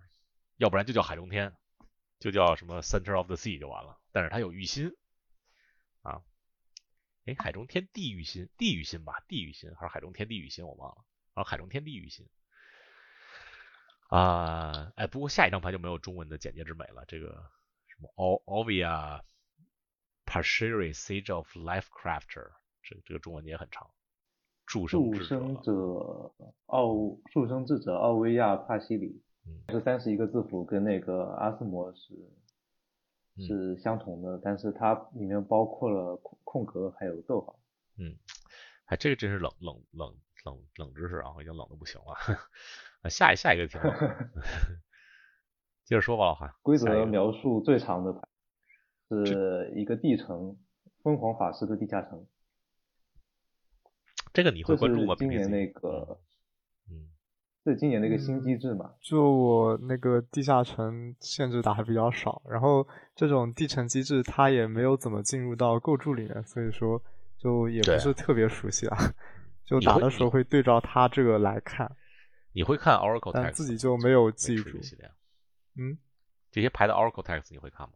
[0.58, 1.54] 要不然就叫海中天，
[2.20, 4.00] 就叫什么 Center of the Sea 就完了。
[4.12, 4.96] 但是它有玉心
[6.02, 6.22] 啊，
[7.26, 11.06] 哎，海中天地玉心，地玉心吧，地玉心还是海中天地玉心，我忘了。
[11.36, 12.26] 然后海中天地玉心
[14.10, 17.04] 啊，哎，不过下一张牌就没有中文的简洁之美了。
[17.08, 17.28] 这个
[17.88, 18.10] 什么
[18.46, 19.22] Ovia
[20.26, 22.52] Pashiri Sage of Life Crafter，
[22.84, 23.90] 这这个中文也很长。
[24.66, 25.72] 助生者
[26.66, 32.14] 奥助生智者奥维亚帕西里，嗯这三十一个字符跟那个阿斯摩是
[33.38, 37.60] 是相同的，但是它里面包括了空空格还有逗号。
[37.98, 38.18] 嗯，
[38.86, 42.16] 哎，这个真是冷冷冷冷冷知识啊，我已经冷的不行了。
[43.10, 43.84] 下一下一个题目
[45.86, 46.52] 接着说吧，老韩。
[46.62, 48.22] 规则描述最长的牌
[49.10, 50.58] 是一个地城，
[51.04, 52.26] 疯狂法师的地下城。
[54.34, 55.16] 这个你会关注吗？
[55.18, 56.20] 今年那个，
[56.90, 57.08] 嗯，
[57.64, 58.96] 这今年那个新机制嘛。
[59.00, 67.02] 就我那个地下城限制打的比较少，然后这种地城机制它也没有怎么进入到构筑里面，所以说
[67.38, 68.98] 就也不是特别熟悉啊。
[69.64, 71.96] 就打的时候会对照它这个来看。
[72.56, 74.80] 你会看 Oracle Text，自己就没有记住。
[75.76, 76.00] 嗯，
[76.50, 77.94] 这些牌的 Oracle Text 你会看吗？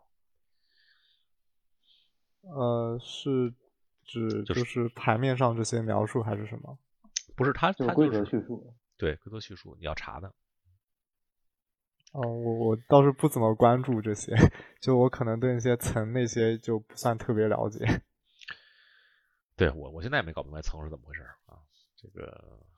[2.42, 3.56] 呃，是。
[4.12, 6.80] 指就是牌面上这些描述还是什么？
[7.36, 8.74] 不是，它它规则叙述。
[8.98, 10.28] 对，规则叙述你要查的。
[12.14, 14.34] 哦，我我倒是不怎么关注这些，
[14.82, 18.02] 就我可能对那些层那些就不算特别了解。
[19.56, 21.62] 对我，我现在也没搞明白层是怎么回事啊。
[21.96, 22.69] 这个，哎，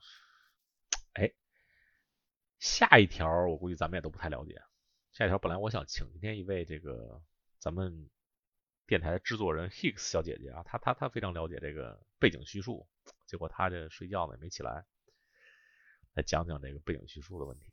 [2.62, 4.62] 下一条我估计咱们也都不太了解。
[5.10, 7.20] 下一条本来我想请今天一位这个
[7.58, 8.08] 咱们。
[8.84, 12.86] 电台制作人 Hicks 小姐姐啊，她她她非常了解这个背景叙述，
[13.26, 14.84] 结果她这睡觉呢也没起来，
[16.14, 17.72] 来讲讲这个背景叙述的问题。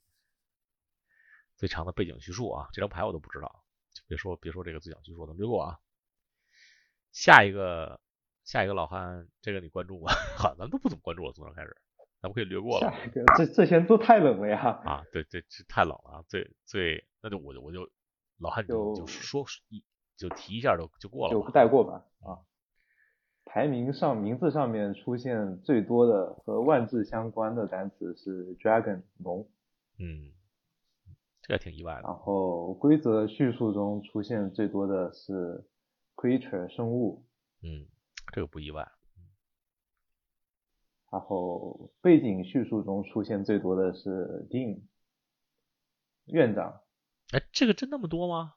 [1.58, 5.80] 最长的背景叙述啊，这张牌我都不知道，就别说别说这个最长叙述，咱们略过啊。
[7.12, 8.00] 下一个
[8.46, 10.14] 下一个老汉，这个你关注吗？
[10.38, 11.76] 好，咱都不怎么关注了，从这开始，
[12.22, 12.90] 咱们可以略过了。
[12.90, 14.60] 下一个，这这些都太冷了呀！
[14.86, 16.24] 啊，对对，这太冷了啊！
[16.28, 17.90] 最最，那就我就我就
[18.40, 19.84] 老汉就就说一。
[20.20, 22.44] 就提一下就就过了，就带过吧啊。
[23.46, 29.50] 排名上名字上面出现最多的和万字相关的单词是 dragon 龙，
[29.98, 30.34] 嗯，
[31.42, 32.02] 这个挺意外的。
[32.02, 35.64] 然后规则叙述中出现最多的是
[36.18, 37.24] creature 生物，
[37.64, 37.88] 嗯，
[38.34, 38.86] 这个不意外。
[41.12, 44.82] 然后背景叙述中出现最多的是 dean
[46.26, 46.82] 院长，
[47.32, 48.54] 哎，这个真那么多吗？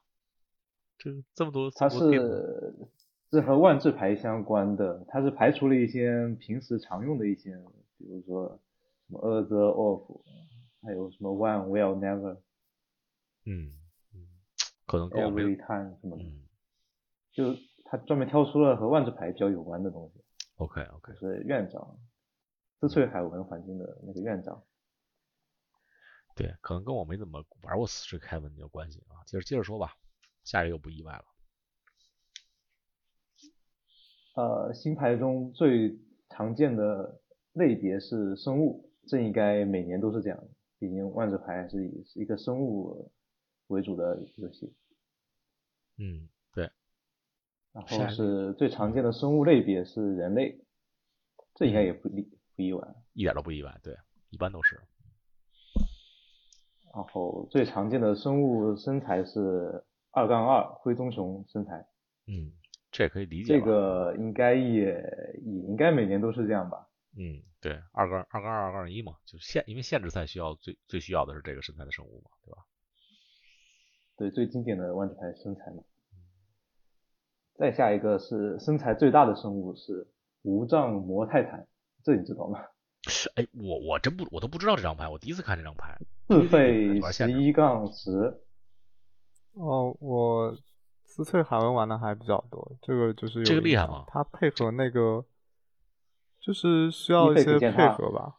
[0.97, 2.75] 这这么多，它是
[3.31, 7.57] 是和万智牌相关的，它是排除了一些平时常用的一些，
[7.97, 8.59] 比如说
[9.07, 10.21] 什么 other off，
[10.83, 12.37] 还有什么 one will never，
[13.45, 13.73] 嗯
[14.13, 14.27] 嗯，
[14.85, 16.23] 可能跟我 every time 什么的，
[17.31, 20.23] 就他专门挑出了和万智牌比较有关的东西。
[20.57, 21.97] OK OK，是院长，
[22.83, 24.61] 斯翠海文环境的那个院长。
[26.35, 29.23] 对，可能跟我没怎么玩过斯翠凯文有关系啊。
[29.25, 29.95] 接着接着说吧。
[30.43, 31.23] 下一个不意外了。
[34.35, 37.21] 呃，新牌中最常见的
[37.53, 40.43] 类别是生物，这应该每年都是这样，
[40.77, 43.13] 毕竟万智牌是以是一个生物
[43.67, 44.75] 为主的游戏。
[45.97, 46.69] 嗯，对。
[47.71, 50.59] 然后是最常见的生物类别是人类，
[51.55, 52.87] 这应该也不意不意外。
[53.13, 53.95] 一点都不意外，对，
[54.29, 54.79] 一般都是。
[56.93, 59.83] 然后最常见的生物身材是。
[60.15, 61.87] 二杠二灰棕熊身材，
[62.27, 62.53] 嗯，
[62.91, 63.57] 这也可以理解。
[63.57, 64.93] 这个应该也
[65.43, 66.87] 也应该每年都是这样吧？
[67.17, 72.63] 嗯，对，二杠二杠二二杠一嘛，就限因为限制赛需要最最需要的是这个身材的生物嘛，对吧？
[74.17, 75.81] 对，最经典的万智牌身材嘛。
[77.55, 80.07] 再下一个是身材最大的生物是
[80.43, 81.67] 无障魔泰坦，
[82.03, 82.59] 这你知道吗？
[83.35, 85.97] 哎，我我真不我都不知道这张牌，我第一次看这张牌。
[86.27, 88.41] 自费十一杠十。
[89.53, 90.57] 哦，我
[91.03, 94.05] 斯翠海文玩的还比较多，这个就是这个厉害吗？
[94.07, 95.25] 它配合那个，
[96.39, 98.37] 就是需要一些配合吧。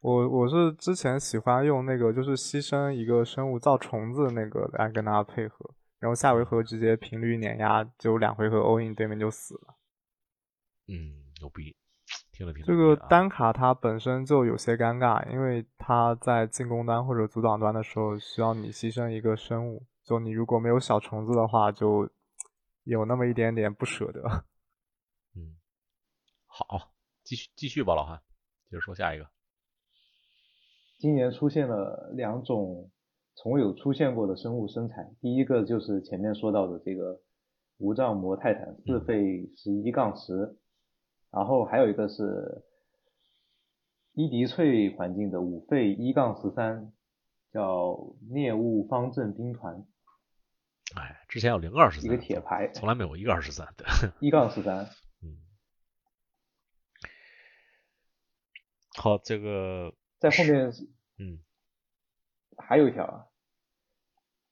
[0.00, 9.76] 我我是之前喜欢用那个，就是牺牲一个生物造虫子那个来跟它配合，然后下回合直接频率碾压，就两回合 all in 对面就死了。
[10.88, 11.74] 嗯，牛逼，
[12.64, 22.08] 这个单卡它本身就有些尴尬，因为它在进攻端或者阻挡端的时候需要你牺牲一个生物，就你如果没有小虫子的话，就
[22.84, 24.22] 有那么一点点不舍得。
[25.36, 25.56] 嗯，
[26.46, 28.20] 好，继续继续吧，老韩，
[28.68, 29.26] 接着说下一个。
[30.98, 32.90] 今年出现了两种
[33.34, 37.20] 从未有出现过的生物生产，第一个就是前面说到的这个
[37.78, 40.56] 无障魔泰坦四费十一杠十，
[41.32, 42.62] 然后还有一个是
[44.12, 46.92] 伊迪翠环境的五费一杠十三，
[47.50, 49.86] 叫猎物方阵兵团。
[50.94, 53.86] 哎，之前有零二十三，一个铁牌，从来没有一个二十三的。
[54.20, 54.90] 一杠十三。
[55.22, 55.38] 嗯。
[58.94, 59.94] 好，这个。
[60.18, 60.70] 在后面，
[61.18, 61.38] 嗯，
[62.58, 63.26] 还有一条啊，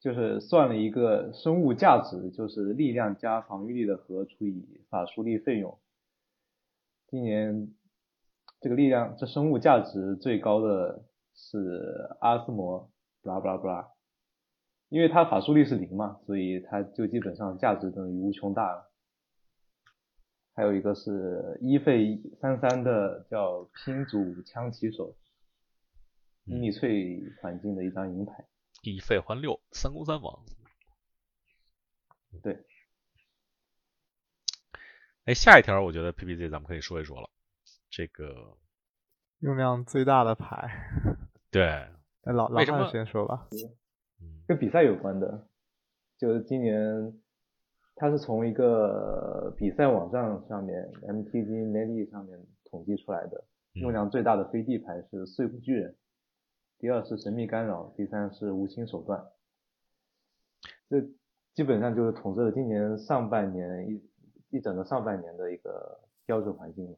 [0.01, 5.79] 就是算了一个生物价值，就是力量加防御力的和除以法术力费用。
[7.11, 7.75] 今年
[8.61, 12.89] 这个力量这生物价值最高的是阿斯摩，
[13.21, 13.91] 布拉布拉布拉，
[14.89, 18.93] 因为它法术力是零嘛，所以它就基本上价值等于无穷大了。
[20.55, 25.17] 还有一个是一费三三的叫拼组枪骑手。
[26.45, 28.47] 伊米翠环境的一张银牌，
[28.83, 30.45] 一费还六，三攻三防。
[32.43, 32.65] 对。
[35.27, 37.29] 哎，下一条我觉得 PPZ 咱们可以说一说了，
[37.91, 38.57] 这个
[39.41, 40.71] 用量最大的牌。
[41.51, 41.65] 对。
[41.65, 43.49] 哎，老老汉先说吧。
[44.47, 45.47] 跟比赛有关的，
[46.19, 47.19] 就是今年，
[47.95, 55.97] 它是从一个比赛网站上面 MTG Melee 上面统计出来的，用量最大的飞地牌是碎骨巨人。
[56.79, 59.25] 第二是神秘干扰，第三是无情手段，
[60.89, 61.01] 这
[61.55, 64.10] 基本上就是统治了今年上半年一
[64.51, 66.97] 一整个上半年的一个标准环境。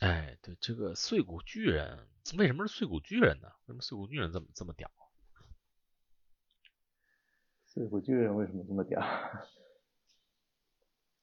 [0.00, 3.48] 哎，对这个碎骨巨人，为什么是碎骨巨人呢？
[3.66, 4.90] 为什么碎骨巨人这么这么屌？
[7.66, 9.00] 碎骨巨人为什么这么屌？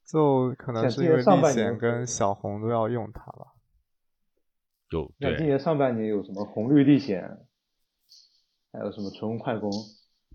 [0.06, 3.56] 就可能是因为历险跟小红都要用它吧。
[4.90, 7.46] 有，对今年上半年有什么红绿历险，
[8.72, 9.70] 还有什么纯快攻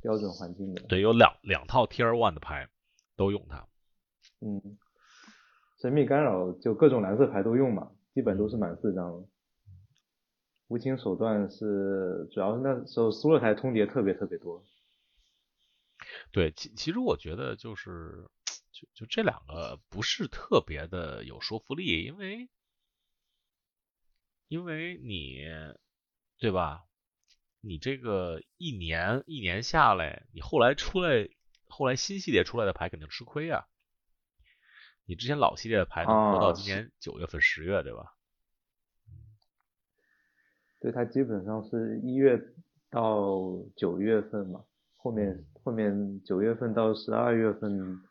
[0.02, 0.82] 标准环境的？
[0.88, 2.68] 对，有两两套 Tier One 的牌
[3.16, 3.66] 都用它。
[4.40, 4.78] 嗯，
[5.80, 9.26] 神秘干扰就各种蓝色牌都用嘛，基本都是满四张。
[10.68, 14.64] 无情手段是主要是那时候苏勒台通牒特别特别多。
[16.30, 18.28] 对，其其实我觉得就是
[18.72, 22.48] 就就这两个不是特别的有说服力，因为。
[24.48, 25.46] 因为你，
[26.36, 26.84] 对吧？
[27.62, 31.30] 你这个一年一年下来，你后来出来，
[31.68, 33.66] 后来新系列出来的牌肯定吃亏啊。
[35.04, 38.14] 你之前老系列的牌能活到今年九月份、十月，对吧？
[40.80, 42.40] 对，它基本上是一月
[42.90, 44.64] 到九月份嘛，
[44.96, 48.02] 后面后面九月份到十二月份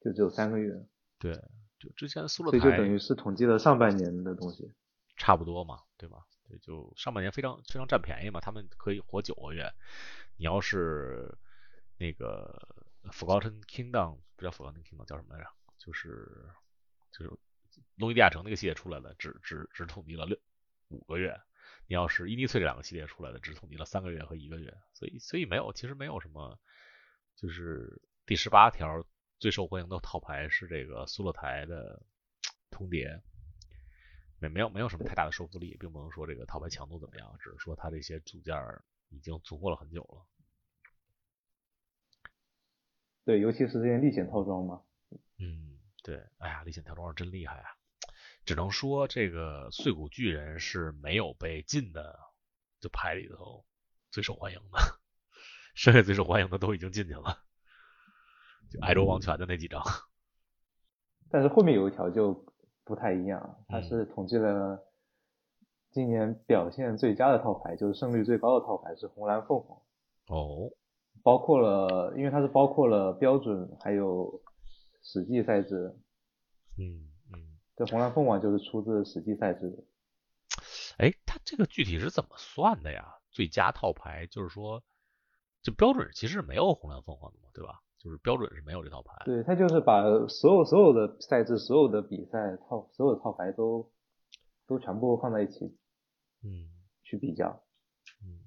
[0.00, 0.72] 就只有三个月。
[1.18, 1.34] 对，
[1.78, 4.70] 就之前苏勒台，所以就等于是统计了上半年的东西。
[5.16, 6.26] 差不多嘛，对吧？
[6.48, 9.72] 对，就上半年非常非常占便宜嘛，他们可以活九个月。
[10.36, 11.38] 你要是
[11.96, 12.68] 那个
[13.04, 15.48] Forgotten Kingdom 不叫 Forgotten Kingdom 叫什么来着？
[15.84, 16.48] 就是
[17.12, 17.30] 就是
[17.96, 20.38] 诺伊迪亚城那个系列出来的，只只只统计了六
[20.88, 21.38] 五个月。
[21.86, 24.74] 你要是伊尼翠这两个系列出来的，只统计了三个月和一个月。
[24.94, 26.58] 所以所以没有，其实没有什么。
[27.36, 29.04] 就是第十八条
[29.38, 32.02] 最受欢迎的套牌是这个苏勒台的
[32.70, 33.20] 通牒。
[34.38, 38.54] 没没有没有什么太大的说服力，并不能说这个套牌强度怎么样，只是说它这些组件
[39.08, 40.26] 已经足够了很久了。
[43.24, 44.82] 对，尤其是这些历险套装嘛。
[45.38, 45.73] 嗯，
[46.04, 47.66] 对，哎呀，历险套装真厉害啊！
[48.44, 52.20] 只能说这个碎骨巨人是没有被禁的，
[52.78, 53.64] 就牌里头
[54.12, 54.78] 最受欢迎的，
[55.74, 57.38] 剩下最受欢迎的都已经进去了，
[58.70, 59.82] 就爱周王权的那几张。
[61.28, 62.44] 但是后面有一条就。
[62.86, 64.78] 不太一样，它是统计了
[65.90, 69.80] 今年表现最佳的套牌，就是胜率最高的套牌是红蓝凤凰。
[70.26, 70.70] 哦，
[71.22, 74.38] 包括了，因为它是包括了标准还有
[75.04, 75.96] 史记赛制。
[76.76, 77.60] 嗯嗯。
[77.76, 79.84] 这红蓝凤凰就是出自史记赛制的。
[80.98, 83.14] 哎，它这个具体是怎么算的呀？
[83.30, 84.82] 最佳套牌就是说，
[85.62, 87.80] 就标准其实没有红蓝凤凰的嘛，对吧？
[87.98, 93.90] 就是标准是没有这套牌，对他就是把所有所有的赛制、所有的比赛套、所有的套牌都
[94.66, 95.74] 都全部放在一起，
[96.42, 96.68] 嗯，
[97.02, 97.64] 去比较，
[98.22, 98.44] 嗯，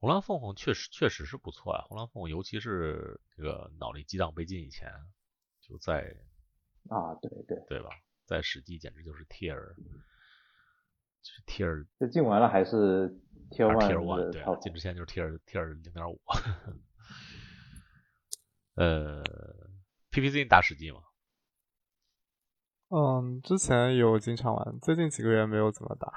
[0.00, 4.92] 红蓝凤凰确实确实是不错啊，红蓝凤凰尤其是这个脑力激荡被禁以前，
[5.70, 6.00] 就在
[6.88, 7.90] 啊对对对吧，
[8.26, 9.56] 在史记简直就是 tier，
[11.22, 11.86] 就是 tier。
[12.00, 13.08] 这进完了还是
[13.50, 14.32] tier one？
[14.32, 16.20] 对，进之前就是 tier tier 零点五。
[18.74, 19.22] 呃
[20.10, 21.02] ，PPC 你打史记吗？
[22.88, 26.12] 嗯，之前有经常玩，最近几个月没有怎么打。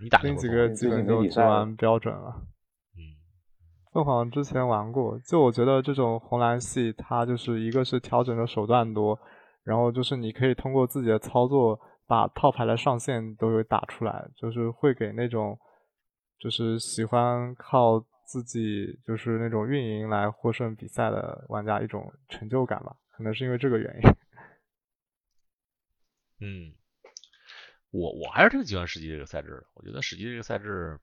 [0.00, 2.46] 你打最近几个月基本都只玩标准了。
[3.98, 9.18] 凤凰之前玩过，就我觉得这种红蓝系，它就是一个是调整的手段多，
[9.64, 11.76] 然后就是你可以通过自己的操作
[12.06, 15.58] 把套牌的上限都有打出来，就是会给那种
[16.38, 24.02] 就是喜欢靠自己就是那种运营来获胜比赛的玩家一种成就感吧，可能是因为这个原因。
[26.46, 26.72] 嗯，
[27.90, 31.00] 我我还是挺喜欢史记这个赛制的，我觉得史记这个赛制。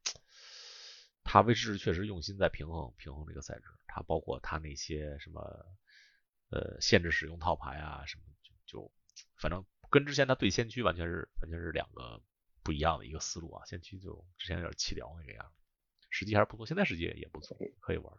[1.26, 5.42] 他威士确实用心在平衡平衡这个赛制，他包括他那些什么
[6.52, 8.92] 呃限制使用套牌啊什么，就就
[9.36, 12.22] 反正跟之前他对先驱完全是完全是两个
[12.64, 13.66] 不一样的一个思路啊。
[13.66, 15.52] 先驱就之前有点气聊那个样，
[16.12, 18.14] 实际还是不错，现在实际也不错，可以玩。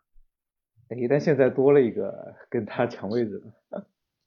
[0.88, 3.40] 哎，但现在多了一个跟他抢位置。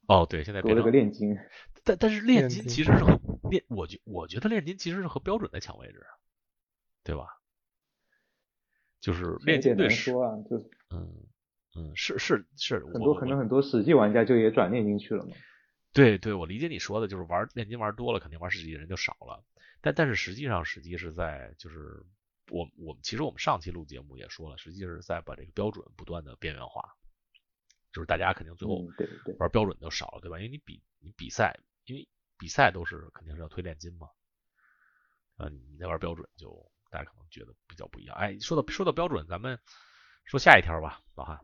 [0.08, 1.38] 哦，对，现在多了个炼金。
[1.84, 3.20] 但但是炼金其实是和
[3.50, 6.06] 炼，我觉我觉得炼金其实是和标准在抢位置，
[7.04, 7.39] 对吧？
[9.00, 10.58] 就是练金对说啊，就
[10.90, 11.26] 嗯
[11.76, 15.32] 嗯是是是，很多可能很多史记玩家就也转炼金去了嘛。
[15.94, 19.44] 对对，我理解你说的，就是玩炼金玩多了，肯定玩史记的人就少了。
[19.82, 22.04] 但但是实际上史记是在就是
[22.52, 26.84] 我我们其实我们上期录节目也说了，实际是在把这个标准不断的边缘化，
[27.94, 28.86] 就是大家肯定最后
[29.40, 30.38] 玩标准就少了，对吧？
[30.38, 32.06] 因为你比你比赛，因为
[32.38, 34.10] 比赛都是肯定是要推炼金嘛，
[35.38, 36.70] 啊，你在玩标准就。
[36.90, 38.16] 大家可能觉得比较不一样。
[38.18, 39.60] 哎，说到说到标准，咱们
[40.26, 41.40] 说下一条吧，老汉，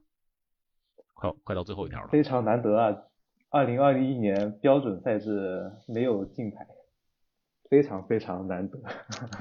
[1.14, 2.10] 快快到最后一条了。
[2.10, 2.96] 非常难得啊，
[3.50, 6.68] 二零二一年标准赛制没有竞牌，
[7.70, 8.80] 非常非常难得。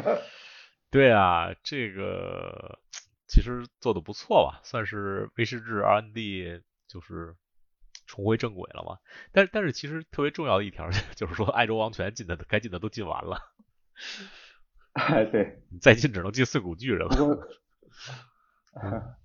[0.90, 2.78] 对啊，这个
[3.26, 7.34] 其实做的不错吧，算是威士忌 RND 就是
[8.06, 8.98] 重回正轨了嘛。
[9.32, 13.40] 但但是其实特别重要的一条 就是说，爱州王权进的该进的都进完了。
[14.94, 17.48] 哎， 对，再进只能进四股巨人了。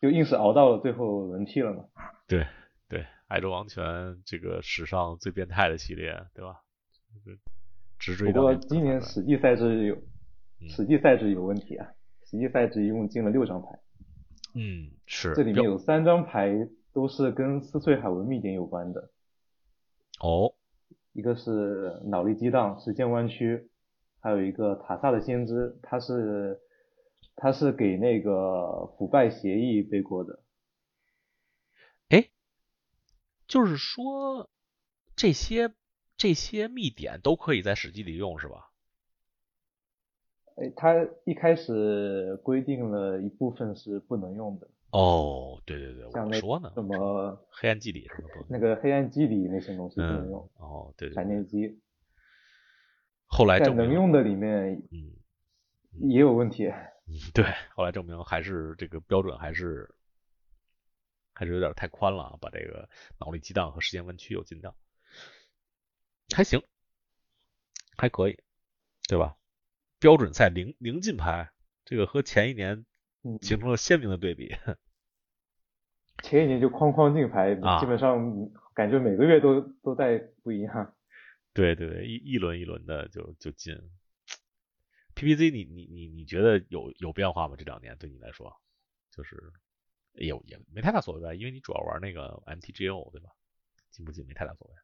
[0.00, 1.84] 就硬是熬到了最后轮替了嘛。
[2.28, 2.46] 对
[2.88, 6.60] 对，爱州王权这个史上最变态的系列，对吧？
[7.98, 8.30] 直追。
[8.32, 9.96] 不过今年实际赛制有，
[10.68, 11.88] 实际赛制有问题啊！
[12.24, 13.68] 实际赛制一共进了六张牌。
[14.54, 15.32] 嗯，是。
[15.34, 19.10] 这里面有三张牌都是跟撕碎海文秘典有关的。
[20.20, 20.54] 哦。
[21.12, 23.70] 一个是脑力激荡，时间弯曲。
[24.24, 26.58] 还有一个塔萨的先知，他是
[27.36, 30.40] 他是给那个腐败协议背锅的。
[32.08, 32.30] 哎，
[33.46, 34.48] 就是说
[35.14, 35.74] 这些
[36.16, 38.70] 这些密典都可以在史记里用是吧？
[40.56, 44.66] 哎，他一开始规定了一部分是不能用的。
[44.90, 50.48] 哦，对对对，像那说呢，什么黑暗祭礼什么的，那个黑暗祭礼那些东西不能用。
[50.56, 51.14] 哦，对对。
[51.14, 51.78] 闪电机。
[53.36, 55.10] 后来在能用的里面，嗯，
[56.08, 56.68] 也有问题。
[56.68, 59.92] 嗯，对，后来证明还是这个标准还是
[61.32, 64.76] 还是有点太宽了，把这个脑力激荡和时间弯曲又进掉，
[66.32, 66.62] 还行，
[67.96, 68.38] 还可以，
[69.08, 69.36] 对吧？
[69.98, 71.50] 标准赛零零金牌，
[71.84, 72.86] 这个和前一年
[73.42, 74.54] 形成了鲜明的对比。
[76.22, 80.93] 前一年就哐哐进牌，基本上感觉每个月都都在不一样。
[81.54, 83.72] 对对对，一一轮一轮的就就进。
[85.14, 87.54] PPZ，你你你你觉得有有变化吗？
[87.56, 88.52] 这两年对你来说，
[89.12, 89.40] 就是
[90.14, 93.30] 也也没太大所谓吧，因为你主要玩那个 MTGO 对吧？
[93.90, 94.74] 进不进没太大所谓。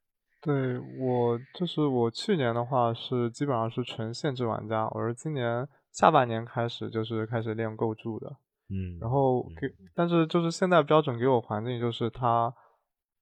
[0.41, 8.37] 对我就是我去年的话是基本上是纯限制玩家，我是今年下半年开始就是开始练构筑的。
[8.69, 8.97] 嗯。
[9.01, 12.55] 然后给，但是就是现在标准给我环境就是它。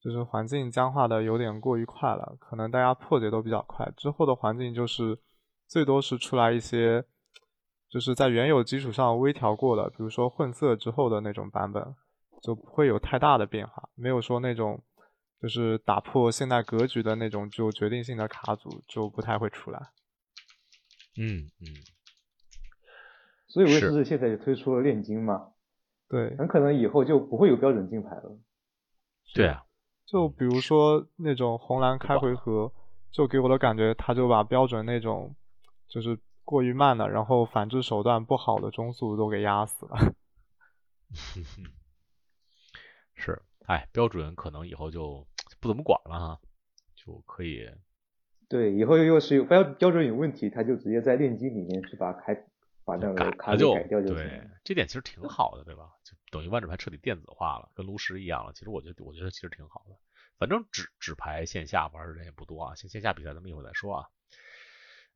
[0.00, 3.90] 就是环境僵化的有点过于快了，可能大家破解都比较快。
[3.96, 5.18] 之后的环境就是
[5.66, 7.04] 最多是出来一些，
[7.88, 11.94] 就是在原有基础上微调过的，比如说混色之后的那种版本，
[12.42, 13.88] 就不会有太大的变化。
[13.96, 14.82] 没有说那种
[15.42, 19.80] 就是打破现代格局的那种就决定性的卡组就不太会出来。
[21.20, 21.66] 嗯嗯。
[23.48, 25.52] 所以威士忌现在就推出了炼金嘛？
[26.08, 26.36] 对。
[26.36, 28.38] 很可能以后就不会有标准金牌了。
[29.34, 29.64] 对啊。
[30.10, 32.72] 就比如说那种红蓝开回合，
[33.10, 35.36] 就给我的感觉，他就把标准那种
[35.86, 40.14] 就是过于慢的，然后反制手段不好的中速都给压死了。
[43.14, 45.26] 是，哎，标准可能以后就
[45.60, 46.40] 不怎么管了哈，
[46.96, 47.68] 就可以
[48.48, 52.34] 对，以后又是有标标准有问题，他就直接在链机里面去把开
[52.82, 55.90] 把那个卡就改掉就对，这点其实挺好的，对吧？
[56.02, 58.52] 就等于万智牌彻底电子化了，跟炉石一样了。
[58.52, 59.96] 其实我觉得，我觉得其实挺好的。
[60.38, 64.06] 反正纸纸牌线下玩的人也不多啊，线线下比赛咱们一会儿再说啊。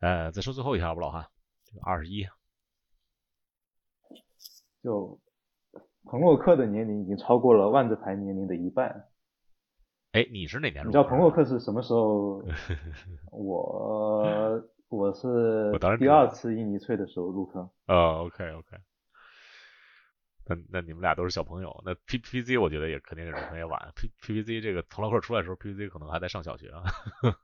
[0.00, 1.26] 呃，再说最后一条吧，老汉，
[1.84, 2.26] 二十一，
[4.82, 5.20] 就
[6.04, 9.08] 彭洛克的年龄已经超过了万智牌年龄的一半。
[10.10, 10.88] 哎，你是哪年入？
[10.88, 12.42] 你知道彭洛克是什么时候？
[13.30, 17.62] 我我是第二次印尼翠的时候入坑。
[17.86, 18.76] 哦，OK OK。
[20.45, 23.93] 那那你们俩都是小朋友，那 P P Z 我觉得也肯定是入坑也晚。
[23.95, 26.82] P P P Z 这个彭洛克出来的时候，P P Z 可能还在上小学啊。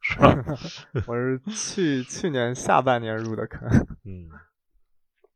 [0.00, 0.34] 是吧？
[1.06, 3.68] 我是去去年下半年入的坑。
[4.06, 4.30] 嗯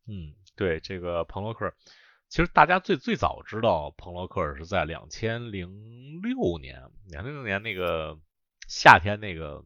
[0.07, 1.73] 嗯，对，这个彭洛克。
[2.29, 8.17] 其实大家最最早知道彭洛克是在两千零六年，两千零六年那个
[8.67, 9.63] 夏天那个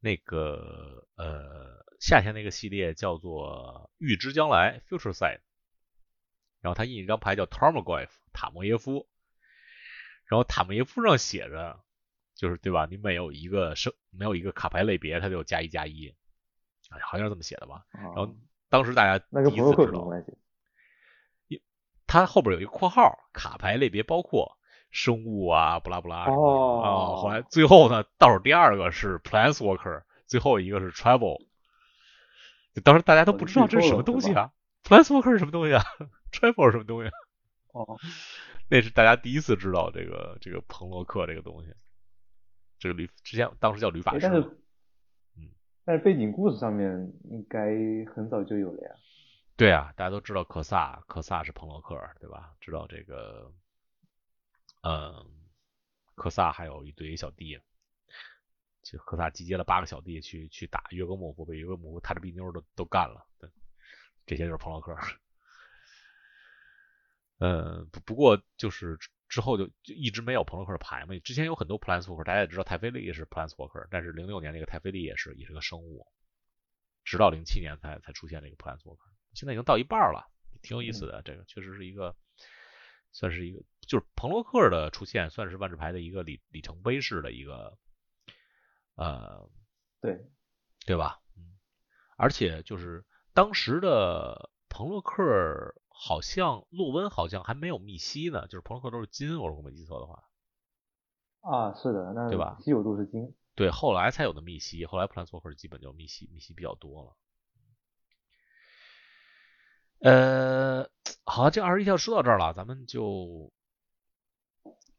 [0.00, 5.40] 那个呃夏天那个系列叫做预知将来 （Future Sight），
[6.60, 9.08] 然后他印一张牌叫 Tarmogoyf 塔莫耶夫，
[10.26, 11.80] 然后塔莫耶夫上写着
[12.34, 12.86] 就是对吧？
[12.90, 16.14] 你每有一个生没有一个卡牌类别，它就加一加一，
[16.90, 17.86] 哎，好像是这么写的吧？
[17.90, 18.36] 然后
[18.68, 20.06] 当时大家第一次知道。
[22.06, 24.58] 它后边有一个括号，卡牌类别包括
[24.90, 26.82] 生物啊，不拉不拉哦。
[26.82, 31.46] 啊，后来最后呢，倒数第二个是 Planeswalker，最后一个是 Travel。
[32.82, 34.52] 当时大家都不知道这是什么东西啊，
[34.84, 35.82] Planeswalker 是什么东西啊
[36.32, 37.08] ，Travel 是什么东西？
[37.08, 37.12] 啊
[37.72, 37.98] 哦，
[38.70, 41.72] 那是大家第一次知道这个这个彭洛克这个东西。
[42.78, 44.20] 这个旅之前当时叫旅法师。
[44.20, 44.40] 但是，
[45.38, 45.48] 嗯，
[45.84, 47.74] 但是背景故事上面应该
[48.12, 48.90] 很早就有了呀。
[49.56, 52.52] 对啊，大家都知道克萨，克萨是彭洛克，对吧？
[52.60, 53.52] 知道这个，
[54.82, 55.24] 嗯，
[56.14, 57.58] 克萨还有一堆小弟，
[58.84, 63.26] 就科萨集结了八个小弟去去打约格莫夫，被约格莫夫踏着逼妞都都干了。
[64.26, 64.96] 这些就是彭洛克。
[67.38, 68.96] 嗯，不不过就是
[69.28, 71.18] 之后就就一直没有彭洛克的牌嘛。
[71.18, 76.06] 之前有很多 Planeswalker，大家也知道泰菲利是 Planeswalker，但是零六年那个泰菲利也是也是个生物，
[77.04, 79.10] 直到零七年才才出现这个 Planeswalker。
[79.34, 80.30] 现在已经到一半了，
[80.62, 81.22] 挺有意思的。
[81.22, 82.16] 这个确实是一个，
[83.12, 87.76] 算是一个，就是彭洛克的出现，算是万智牌的一个里里程碑式的一个，
[88.96, 89.48] 呃，
[90.00, 90.24] 对，
[90.86, 91.20] 对吧？
[91.36, 91.58] 嗯，
[92.16, 100.24] 而且就是当时的彭洛克，好像洛温好像还没有密西呢，就是彭洛克都是金，我如果没记错的话。
[101.40, 102.56] 啊，是的，那对吧？
[102.60, 103.34] 稀有度是金。
[103.54, 107.16] 对，后来才有的密西，后来普兰索克基本就密西，密西比较多了。
[110.00, 110.90] 呃，
[111.24, 113.52] 好，这二十一条说到这儿了，咱们就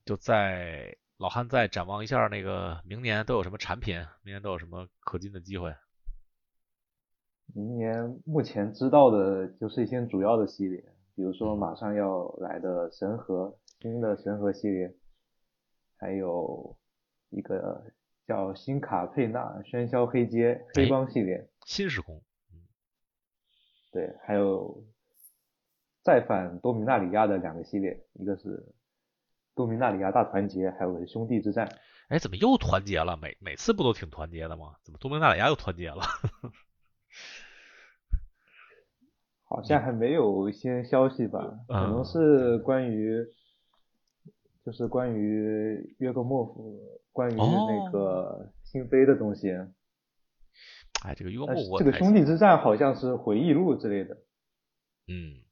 [0.06, 5.74] 就在老汉再展望一下那个明年都有什么产品，明年都有什么可进的机会。
[7.54, 10.84] 明年目前知道的就是一些主要的系列，
[11.16, 14.94] 比如说马上要来的神河新的神河系列，
[15.98, 16.78] 还有
[17.30, 17.86] 一个
[18.28, 22.22] 叫新卡佩纳喧嚣黑街黑帮系列，新时空，
[23.92, 24.84] 对，还有。
[26.04, 28.64] 再反多米纳里亚的两个系列，一个是
[29.56, 31.68] 多米纳里亚大团结，还有兄弟之战。
[32.10, 33.18] 哎，怎么又团结了？
[33.18, 34.76] 每每次不都挺团结的吗？
[34.84, 36.04] 怎么多米纳里亚又团结了？
[39.48, 41.40] 好像还没有一些消息吧？
[41.68, 43.26] 可能是关于，
[44.66, 46.78] 就是关于约格莫夫，
[47.14, 49.52] 关于那个新飞的东西。
[51.06, 54.18] 哎，这个约格莫夫，这个兄弟之战好像是回忆录之类的。
[55.08, 55.45] 嗯。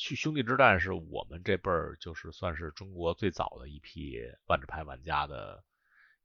[0.00, 5.62] 去兄弟之战是我们这辈儿就是算是中国最早的一批万智牌玩家的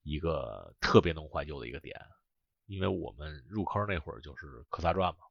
[0.02, 2.00] 一个特别能怀旧的一个点，
[2.68, 5.26] 因为我们入坑那会儿就是科萨传嘛，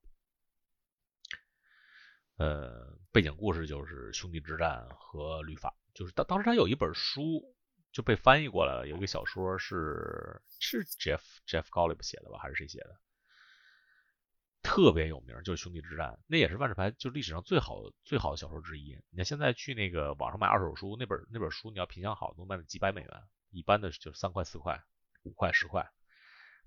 [2.36, 7.56] 呃，背景故事就是兄弟之战和律法，就是当当时他有一本书
[7.92, 13.00] 就被翻译过来了，有一个小说是是 Jeff Jeff Golub 写的吧，还是谁写的？
[14.64, 18.98] 特别有名，就是《兄弟之战》，那也是万智牌就历史上最好的最好的小说之一。
[19.10, 23.10] 你看现在去那个网上买二手书，那本那本书你要品相好，能卖几百美元，
[23.50, 24.82] 一般的就三块四块
[25.22, 25.86] 五块十块。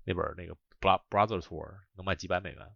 [0.04, 0.54] 那本那个
[1.10, 2.70] 《Brothers War》能卖几百美元。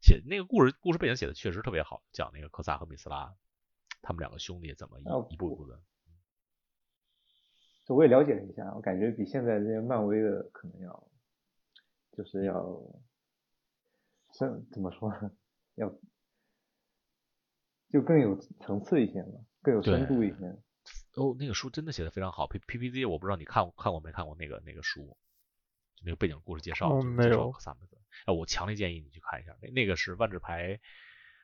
[0.00, 3.32] 写那个故事故事背景写的确实特别好，讲那个科萨和米斯拉
[4.02, 5.80] 他们两个兄弟怎么一一步一步的。
[7.86, 11.08] 这我也了解了一下，我感觉比现在这些漫威的可能要
[12.10, 12.52] 就是要。
[12.54, 13.11] 这
[14.38, 15.30] 怎么说呢？
[15.76, 15.88] 要
[17.90, 20.36] 就更有层次一些嘛，更有深度一些。
[21.14, 22.46] 哦，那个书真的写的非常好。
[22.46, 25.16] P P P Z 我不知道你看看过没看过那个那个书，
[25.96, 27.52] 就那个背景故事介绍，没有。
[28.26, 30.80] 哎，我强烈建议你去看一下，那那个是万智牌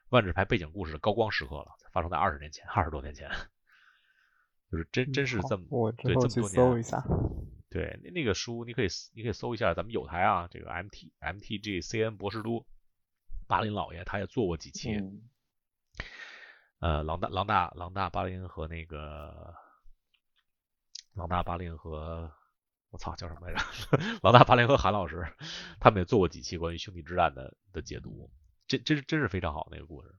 [0.09, 3.29] 万智牌背景故事的高光时刻了，发生在二十年前，二十多年前，
[4.73, 6.51] 就是真真是这么我对这么多年。
[6.51, 7.05] 搜一下。
[7.71, 12.65] 对，那那个书你可以你可以搜一下，咱们有台啊，这个 M T M T G C N 博士都
[13.49, 14.97] 巴林老爷他也做过几期。
[16.81, 19.53] 呃，狼大狼大狼大巴林和那个
[21.15, 22.31] 狼大巴林和
[22.91, 23.61] 我操叫什么来着？
[24.23, 25.27] 狼大巴林和韩老师，
[25.81, 28.31] 他们也做过几期关于兄弟之战的的解读，
[28.69, 30.15] 这真是真是非常好那个故事。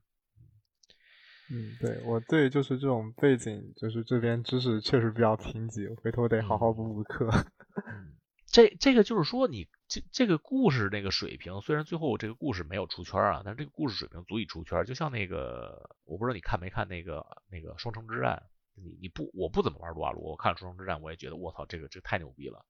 [1.50, 7.30] 嗯，对我对就是这种背景，就是这边知识确实比较贫瘠，回头得好好补补课。
[8.50, 14.84] 这这个就是说，你这这个故事那个水平，虽然最后这个故事没有出圈啊，但是这个故事水平足以出圈。
[14.84, 18.42] 就像那个，我不知道你看没看那个那个双城之战，
[18.74, 22.66] 你你不我不怎么玩撸啊撸，我看双城之战，我也觉得我操，这个这太牛逼了。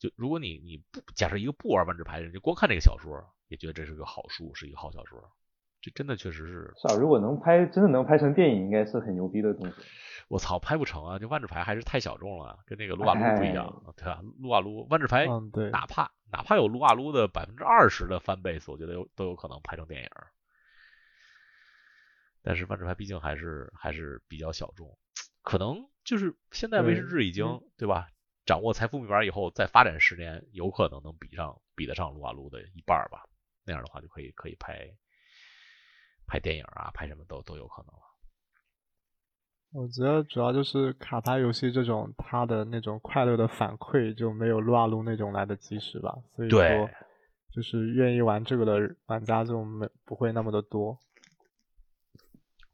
[0.00, 5.32] 就如果你你不假设一个不玩万智牌的人，就光看这个小说，也觉得这是个好书，是一个好小说。
[5.88, 6.74] 这真的确实是。
[6.76, 9.74] 是啊，如果能拍，真的能拍成电影，应该是很牛逼的东西。
[10.28, 11.18] 我操，拍不成啊！
[11.18, 14.20] 就万智牌还是太小众了，跟那个撸啊撸不一样，对吧？
[14.38, 15.26] 撸啊撸，万智牌，
[15.72, 20.08] 哪怕哪怕有撸啊撸的百分之二十的翻倍，我觉得有都有可能拍成电影。
[22.42, 24.98] 但是万智牌毕竟还是还是比较小众，
[25.42, 28.08] 可能就是现在威士忌已经对吧？
[28.44, 33.24] 掌握财富密码以后，再发展十年，有可能能比上比得上撸啊撸的一半吧。
[33.64, 34.90] 那样的话就可以可以拍
[36.28, 38.02] 拍电影啊，拍什么都都有可能了。
[39.70, 46.16] 我觉得主要就是卡牌游戏这种，它的那种快乐的反馈就没有撸啊撸那种来的及时吧。
[46.36, 46.60] 所以说，
[47.52, 50.98] 就是愿意玩这个的玩家就没不会那么的多。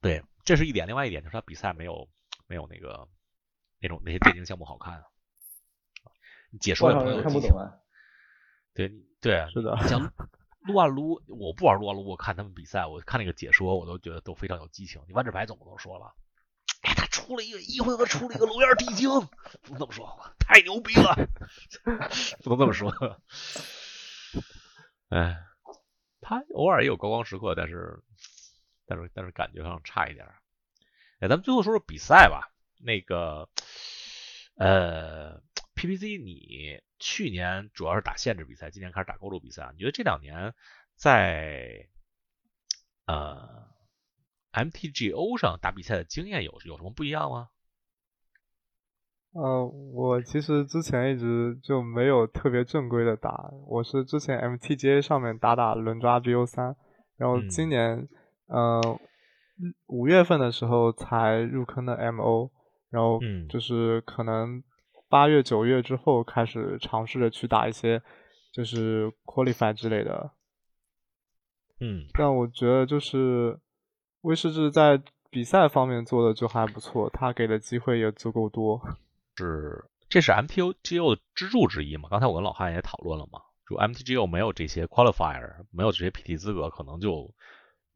[0.01, 0.87] 对，这是一点。
[0.87, 2.09] 另外一点就是它比赛没有
[2.47, 3.09] 没有那个
[3.81, 5.03] 那种那些电竞项目好看。
[6.61, 7.75] 解说也没有看不懂啊。
[8.73, 8.89] 对
[9.21, 9.77] 对，是的。
[9.89, 10.01] 像
[10.65, 15.01] 撸啊撸，我不玩撸啊撸，我看他们比赛，我看那个解说，我都觉得都非常有激情。
[15.07, 16.15] 你万智牌总不能说了。
[16.83, 19.09] 哎，他出了一个一回合出了一个龙眼地精，
[19.63, 21.15] 不能这么说，太牛逼了，
[22.43, 22.91] 不能这么说。
[25.11, 25.37] 哎，
[26.21, 28.03] 他偶尔也有高光时刻，但是
[28.87, 30.27] 但是但是感觉上差一点。
[31.21, 32.51] 哎，咱们最后说说比赛吧。
[32.81, 33.49] 那个
[34.57, 35.41] 呃
[35.75, 40.55] ，PPC，你去年主要是打限制比赛，今年开始打公路比赛，你觉得这两年
[40.97, 41.87] 在
[43.05, 43.69] 呃
[44.55, 47.51] ？MTGO 上打比赛的经验有有什么不一样吗？
[49.33, 56.75] 呃，我其实之前一直就没有特别正规的打，我是之前 MTGA 上面打打轮抓 BO 三，
[57.19, 58.09] 然后今年
[58.47, 58.81] 呃
[59.89, 62.51] 五月份的时候才入坑的 MO，
[62.89, 64.63] 然后就是可能
[65.15, 68.03] 八月九月之后开始尝试着去打一些
[68.53, 70.33] 就是 Qualify 之类的，
[71.79, 73.61] 嗯，但我觉得就是。
[74.23, 78.81] 威士忌在比赛方面做的就还不错，他给的机会也足够多。
[79.37, 82.09] 是，这是 MTGO 的支柱之一嘛？
[82.09, 83.39] 刚才我跟老汉也讨论了嘛，
[83.69, 87.35] 就 MTGO 没有这些 qualifier，没有这些 PT 资格，可能就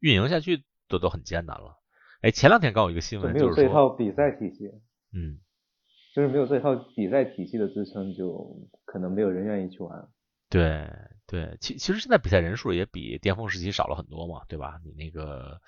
[0.01, 1.79] 运营下去都都很艰难了。
[2.21, 4.69] 哎，前两天刚有一个新闻，没有这套比赛体系，
[5.11, 5.39] 嗯，
[6.13, 10.07] 就是没有这套比赛体系的支撑，就可能没有人愿意去玩。
[10.49, 10.89] 对
[11.27, 14.79] 对，其其实现在比赛人数也比巅峰时期少了很多嘛，对吧？
[14.83, 15.59] 你那个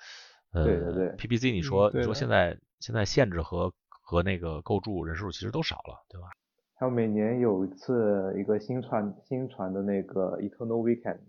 [0.52, 0.64] 呃。
[0.64, 6.26] 对对对，PPC，你说你说现在现在限制和和那个构筑人数其实都少了，对吧？
[6.74, 11.20] 还有每年有一次一个新传新传的那个 Eternal Weekend，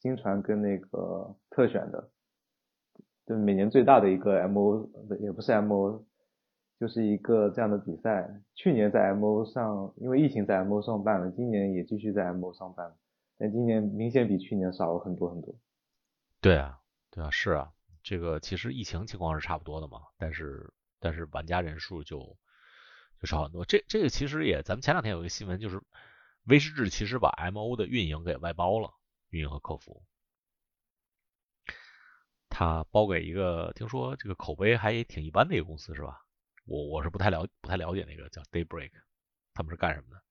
[0.00, 2.10] 新传跟那个特选的，
[3.24, 4.90] 就每年最大的一个 MO，
[5.20, 6.02] 也不是 MO，
[6.80, 8.42] 就是一个这样的比赛。
[8.54, 12.96] 去年在 MO 上，因为疫情在 MO 上办了，今年也继续在 MO 上办了，
[13.36, 15.54] 但今年明显比去年少了很多很多。
[16.40, 17.70] 对啊，对啊，是啊。
[18.02, 22.38] 这个其实疫情情况是差不多的嘛，但是但是玩家人数就
[23.20, 23.66] 就少很多。
[23.66, 25.82] 这这个其实也，咱们前两天有一个新闻，就是
[26.44, 28.94] 威士治其实把 MO 的运营给外包了，
[29.28, 30.02] 运营和客服，
[32.48, 36.24] 他包给一个听说这个口碑还挺一般的一个公司是吧？
[36.70, 38.92] 我我是不太了不太了解那个叫 Daybreak，
[39.52, 40.22] 他们是干什么的？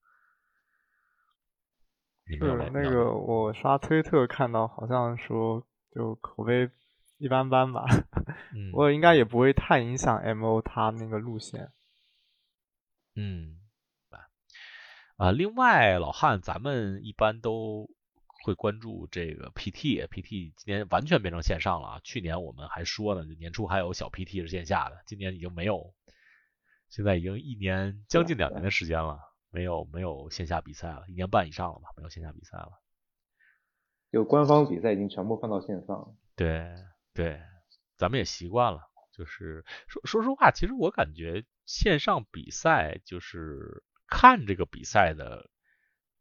[2.26, 6.70] 是那个我刷推特看到好像说就口碑。
[7.18, 7.84] 一般般吧，
[8.72, 11.70] 我应该也不会太影响 M O 他那个路线。
[13.14, 13.60] 嗯，
[15.18, 17.90] 啊，另外老汉，咱们一般都
[18.46, 22.00] 会关注这个 P T，P T 今年完全变成线上了啊。
[22.06, 25.94] 去年我们还说呢，年初还有小 P T 是线下的，今年已经没有
[26.90, 29.20] 现在已经一年将近两年的时间了，
[29.52, 32.72] 没有没有线下比赛了，一年半以上了吧，没有线下比赛了。
[34.12, 36.16] 就官方比赛已经全部放到线上了。
[36.36, 36.76] 对
[37.14, 37.40] 对，
[37.96, 38.82] 咱们也习惯了。
[39.12, 45.50] 就是说说实话，其实我感觉线上比赛就是看这个比赛的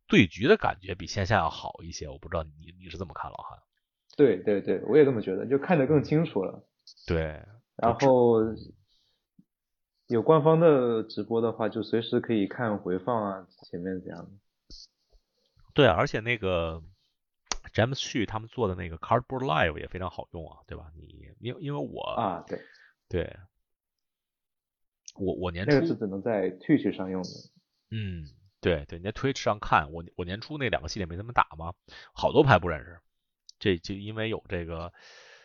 [0.09, 2.09] 对局的感觉比线下要好一些。
[2.09, 3.59] 我不知道你你是这么看，老韩？
[4.17, 6.69] 对对对，我也这么觉得，就看得更清楚了。
[7.07, 7.41] 对，
[7.77, 8.43] 然后
[10.09, 14.29] 有官方的直播的话，就随时可以看回放啊，前面怎样
[15.73, 16.83] 对，而且那个。
[17.75, 20.91] James 去他们做的那个 Cardboard Live 也非常好用啊，对吧？
[20.97, 22.59] 你因因为我啊，对
[23.09, 23.37] 对，
[25.15, 27.29] 我我年初那个是只能在 Twitch 上用的。
[27.91, 28.25] 嗯，
[28.61, 31.75] 对对，你在 Twitch 上看我我年初那两个系列没怎么打嘛，
[32.15, 32.99] 好多牌不认识，
[33.59, 34.93] 这就因为有这个，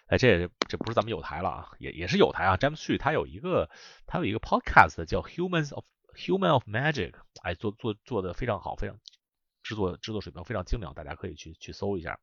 [0.07, 2.57] 哎，这这不是咱们有台了啊，也也是有台啊。
[2.57, 3.69] James 去他有一个
[4.05, 5.85] 他有一个 Podcast 叫 Humans of
[6.15, 8.97] Human of Magic，哎，做做做的非常好，非常。
[9.63, 12.19] 制作制作水平非常精良，大家可以去去搜一下。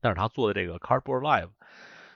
[0.00, 1.50] 但是他做的这个 Cardboard Live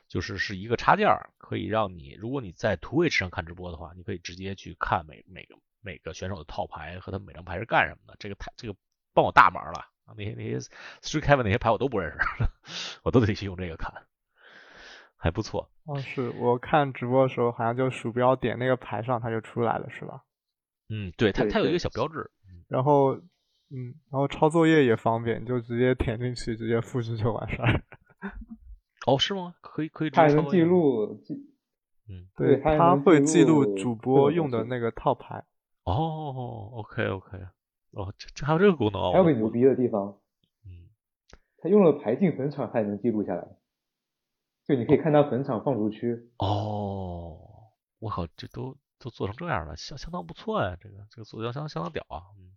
[0.09, 8.17] 就是是一个插件，可以让你，如果你在 Twitch 上看直播的话，你可以直接去看每每个每个选手的套牌和他每张牌是干什么的。
[8.19, 8.77] 这个太这个
[9.15, 9.87] 帮我大忙了
[10.17, 10.59] 那些那些
[11.01, 12.19] Street Kevin 那些牌我都不认识，
[13.05, 14.05] 我都得去用这个看，
[15.21, 15.71] 还不错。
[15.85, 20.25] 哦，是我看直播的时候，好像就鼠标点那个牌上，它就出来了，是吧？
[20.89, 22.31] 嗯，对，它它有一个小标志，
[22.67, 23.21] 然后。
[23.73, 27.85] 嗯，然后抄作业也方便，就直接填进去，直接复制就完事儿。
[29.07, 29.55] 哦，是吗？
[29.61, 30.11] 可以可以。
[30.11, 31.35] 它能记录记，
[32.09, 35.45] 嗯，对，它会记录主播用的那个套牌。
[35.85, 37.39] 哦，OK OK，
[37.93, 39.13] 哦，这这还有这个功能。
[39.13, 40.19] 还有个牛逼的地方，
[40.67, 40.91] 嗯，
[41.59, 43.47] 他用了牌进坟场，他也能记录下来。
[44.71, 46.31] 就你可以看到坟场放逐区。
[46.39, 47.37] 哦，
[47.99, 52.55] 我靠，这都都做成这样了，相相当不错呀，这个这个做的相当相当屌啊，嗯。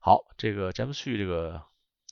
[0.00, 1.62] 好，这个詹姆斯旭这个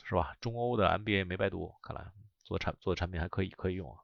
[0.04, 0.36] 是吧？
[0.42, 2.04] 中欧的 MBA 没白读，看来
[2.44, 3.96] 做产做的产品还可以，可以用啊。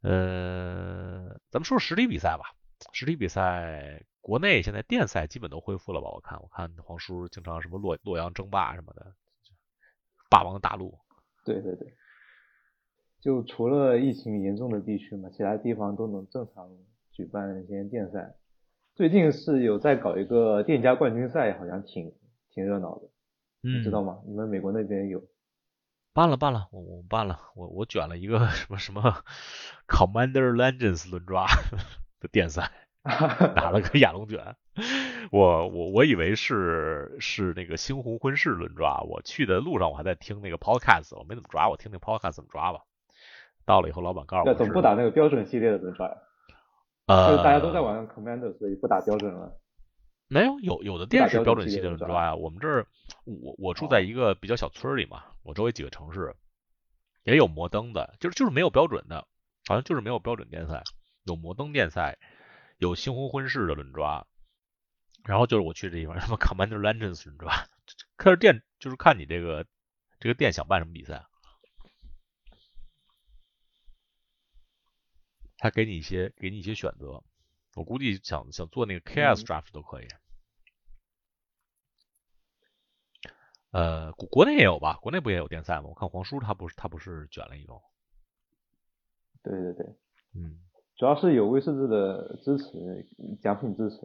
[0.00, 2.52] 呃，咱们说说实体比赛吧。
[2.92, 6.08] 实体比赛，国内现在电赛基本都恢复了吧？
[6.10, 9.14] 我看，我看黄叔经常什么洛洛阳争霸什么的，
[10.28, 10.98] 霸王大陆。
[11.44, 11.96] 对对对，
[13.26, 16.70] 就除了疫情严重的地区嘛，其他地方都能正常
[17.10, 18.36] 举办一些电赛。
[18.94, 22.14] 最近是有在搞一个店家冠军赛，好像挺。
[22.54, 23.10] 挺热闹的，
[23.60, 24.22] 你知道吗？
[24.26, 25.22] 你们美国那边有
[26.14, 29.02] 办了办了，我我办了，我我卷了一个什么什么
[29.86, 31.44] Commander Legends 轮抓
[32.18, 32.70] 的电赛，
[33.02, 34.56] 打了个亚龙卷。
[35.30, 42.84] 我我我以为是是那个猩红婚事轮抓，我去的路上我还在听那个 Podcast，我没怎么抓，我听听 Podcast 怎么抓吧。
[43.66, 46.16] 到了以后，老板告诉我，怎么不打那个标准系列的轮抓呀？
[47.06, 49.60] 呃，就是大家都在玩 Commander，所以不打标准了。
[50.28, 52.34] 没有，有有的店是标准系列轮抓呀。
[52.34, 52.86] 我们这儿，
[53.24, 56.34] 我我住在一个比较小村里嘛，我周围几个城市
[57.22, 59.26] 也有摩登的，就是就是没有标准的，
[59.68, 60.82] 好像就是没有标准电赛，
[61.24, 62.18] 有摩登电赛，
[62.78, 64.26] 有星红婚事的轮抓，
[65.24, 67.52] 然后就是我去这地方什么 Commander Legends 轮抓，
[68.16, 69.64] 可是店就是看你这个
[70.18, 71.24] 这个店想办什么比赛，
[75.58, 77.22] 他给你一些给你一些选择。
[77.74, 80.06] 我估计想想做那个 KS draft 都可以，
[83.70, 84.94] 呃，国国内也有吧？
[85.02, 85.88] 国内不也有电赛吗？
[85.88, 87.74] 我看黄叔他不是他不是卷了一个？
[89.42, 89.86] 对对对，
[90.34, 90.58] 嗯，
[90.96, 93.06] 主要是有威士忌的支持，
[93.42, 93.96] 奖品支持，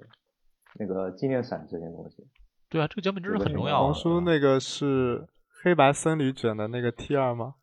[0.76, 2.28] 那个纪念伞这些东西。
[2.68, 3.86] 对啊，这个奖品支持很重要。
[3.86, 5.28] 黄叔那个是
[5.64, 7.56] 黑白僧侣卷的那个 T 二吗？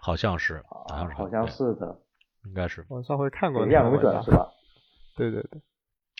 [0.00, 2.02] 好像是，好像是，好像是的，
[2.48, 2.84] 应该是。
[2.88, 4.48] 我上回看过练龙卷是吧？
[5.16, 5.60] 对对对，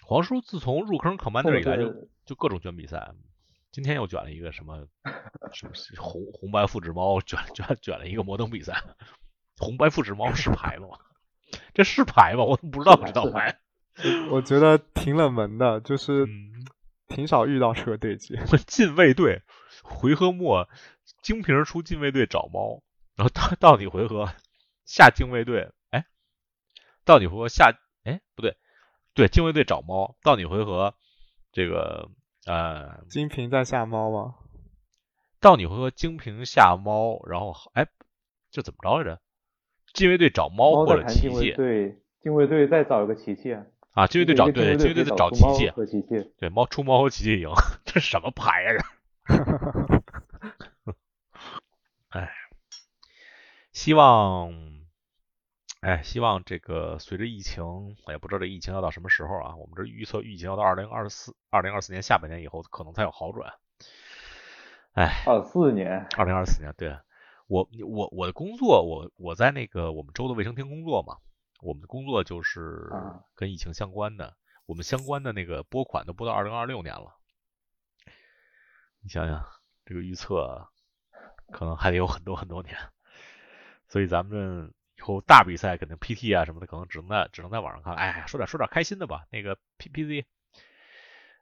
[0.07, 3.11] 黄叔自从入坑 Commander 以来就就各种卷比赛，
[3.73, 4.87] 今天又卷了一个什么
[5.53, 8.83] 什么红红白复制猫，卷卷卷了一个摩登比赛，
[9.59, 10.89] 红白复制猫是牌吗？
[11.73, 12.45] 这是牌吗？
[12.45, 13.59] 我都不知道这道牌。
[14.31, 16.27] 我觉得挺冷门的，就是
[17.09, 18.39] 挺少遇到这个对 局。
[18.67, 19.43] 禁卫队
[19.83, 20.69] 回合末
[21.23, 22.83] 精瓶出禁卫队找猫，
[23.17, 24.29] 然后到到底回合
[24.85, 25.73] 下禁卫队，哎，
[27.09, 27.73] 到你回合下
[28.05, 28.55] 哎不对。
[29.15, 30.95] 对，精卫队找猫，到你回合，
[31.51, 32.11] 这个
[32.45, 34.35] 呃，金平在下猫吗？
[35.41, 37.89] 到你回合，金平下猫，然后哎，
[38.51, 39.21] 这怎么着来着？
[39.95, 41.53] 禁卫队找猫或者奇迹？
[41.53, 43.55] 对，禁卫队再找一个奇迹
[43.93, 44.07] 啊！
[44.07, 47.49] 禁卫队找对，禁卫队再找奇迹和奇迹，对，猫出猫和奇迹赢，
[47.87, 48.85] 这什么牌呀？
[52.11, 52.31] 哎，
[53.73, 54.53] 希望
[55.81, 59.55] 哎，希望这个随着疫情，也不知道这疫情要到什么时候啊？
[59.55, 63.55] 我们这预测疫情要到二零二四、二零二四年下半年以后，可能才有好转。
[64.95, 66.99] 哎，二四年，二零二四年，对
[67.47, 71.19] 我我我的工作，我我在那个我们州的卫生厅工作嘛，
[71.63, 72.91] 我们的工作就是
[73.37, 77.17] 跟疫情相关的，我们相关的那个拨款都拨到二零二六年了。
[79.01, 79.47] 你想想，
[79.85, 80.67] 这个预测
[81.53, 82.77] 可能还得有很多很多年，
[83.87, 84.75] 所以咱们。
[84.99, 87.95] 以后大比赛肯定 PT 啊什么的，可能只能在只能在网上看。
[87.95, 89.27] 哎，说点说点开心的吧。
[89.31, 90.25] 那个 PPZ，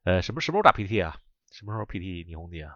[0.05, 1.17] 呃，什么什么时候打 PT 啊？
[1.51, 2.75] 什么时候 PT 霓虹季啊？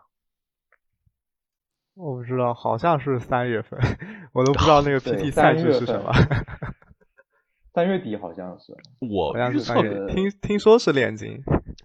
[1.95, 3.79] 我不知道，好像是三月份，
[4.33, 6.13] 我都不知道那个 PT 赛制是什么。
[7.75, 8.75] 三月底好像是。
[9.01, 11.43] 我预测听听说是炼金。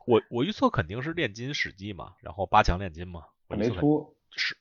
[0.07, 3.25] 我我预测肯定是炼金史记嘛，然后八强炼金嘛。
[3.49, 4.15] 没出。
[4.31, 4.57] 是。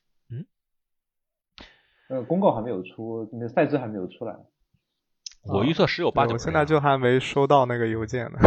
[2.08, 4.36] 呃，公告还没有出，那赛制还没有出来。
[5.44, 6.34] 我预测十有八九。
[6.34, 8.38] 我现在就还没收到那个邮件呢。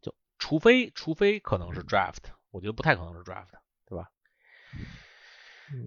[0.00, 3.50] 就除非除非可能是 draft，我觉得不太可能是 draft，
[3.86, 4.08] 对吧？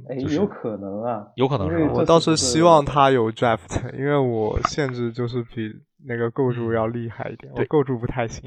[0.10, 1.84] 哎，有可能啊，有可能是。
[1.86, 5.72] 我倒是希望他有 draft，因为我限制就是比
[6.06, 8.44] 那个构筑要厉害一点，我构筑不太行。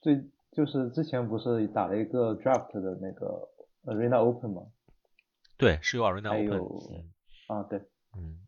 [0.00, 3.48] 最就是之前不是打了一个 draft 的那个
[3.84, 4.62] arena open 吗？
[5.62, 7.12] 对，是有 Arena Open，
[7.46, 7.78] 啊对，
[8.16, 8.44] 嗯，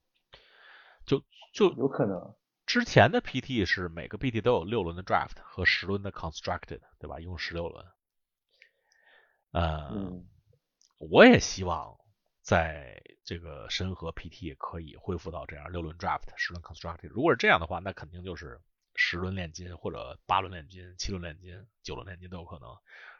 [1.06, 2.34] 就就有可能。
[2.66, 7.20] 之前的 PT 是每个 PT 都有六轮的 Draft 和十轮的 Constructed，对吧？
[7.20, 7.86] 一共十六轮。
[9.52, 9.92] 呃，
[10.98, 11.96] 我也希望
[12.42, 17.10] 在这个深和 PT 可以恢复到这样六轮 Draft，十轮 Constructed。
[17.10, 18.60] 如果是这样的话，那肯定就是
[18.96, 22.68] 十轮炼金或者八轮炼金、七轮炼金、九轮炼金都有可能。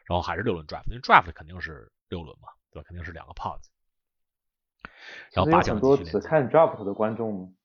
[0.03, 2.85] 然后还是六轮 Draft，因为 Draft 肯定是六轮嘛，对吧？
[2.85, 3.69] 肯定是两个 Pods。
[5.31, 7.55] 然后很多只看 draft 的观众，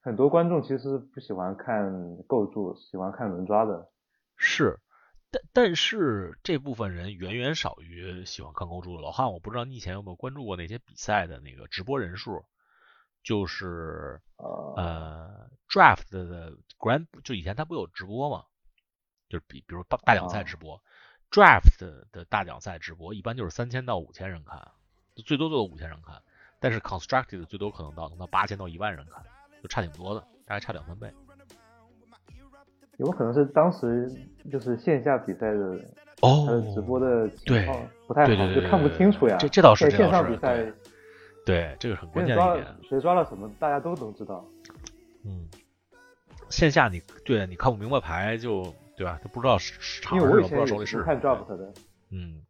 [0.00, 3.90] 很多观众其实不喜欢看构筑，喜欢看轮抓的。
[4.36, 4.78] 是，
[5.30, 9.02] 但但是这部分人远远少于喜欢看构筑的。
[9.02, 12.44] 老汉，我不知道你以前有没有关注过那些比赛的那个直播人数，
[13.22, 18.44] 就是呃 draft 的 grand，就以前他不有直播吗？
[19.28, 20.80] 就是比比如大大奖赛直播
[21.32, 21.80] ，draft
[22.12, 24.70] 的大奖赛直播一般就是三千到五千人看。
[25.22, 26.14] 最多做到五千人看，
[26.60, 29.22] 但是 constructed 最多可能到能到八千到一万人看，
[29.62, 31.12] 就差挺多的，大概差两三倍。
[32.98, 34.10] 有可能是当时
[34.50, 35.78] 就是线下比赛的
[36.22, 39.36] 哦，直播的情况不太好，就看不清楚呀。
[39.38, 40.66] 这这倒是线上比赛，
[41.44, 42.66] 对这个很关键一点。
[42.88, 44.42] 谁抓了什么，大家都能知道。
[45.24, 45.46] 嗯，
[46.48, 49.20] 线下你对你看不明白牌就对吧？
[49.22, 51.72] 就不知道场上不知道手里是看 dropt 的。
[52.10, 52.42] 嗯。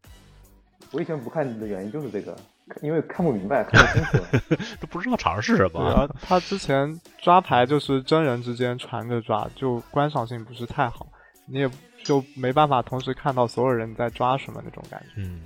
[0.93, 2.37] 我以前不看的原因就是这个，
[2.83, 5.81] 因为看不明白，看不清楚， 都不知道场上是什么。
[5.81, 11.07] 啊，他之前抓牌就是真人之间传着抓，就观赏性不是太好，
[11.47, 11.71] 你也
[12.03, 15.13] 就没办法同时看到所有人在抓什么那种感觉。
[15.17, 15.41] 嗯，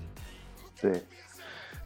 [0.80, 1.02] 对，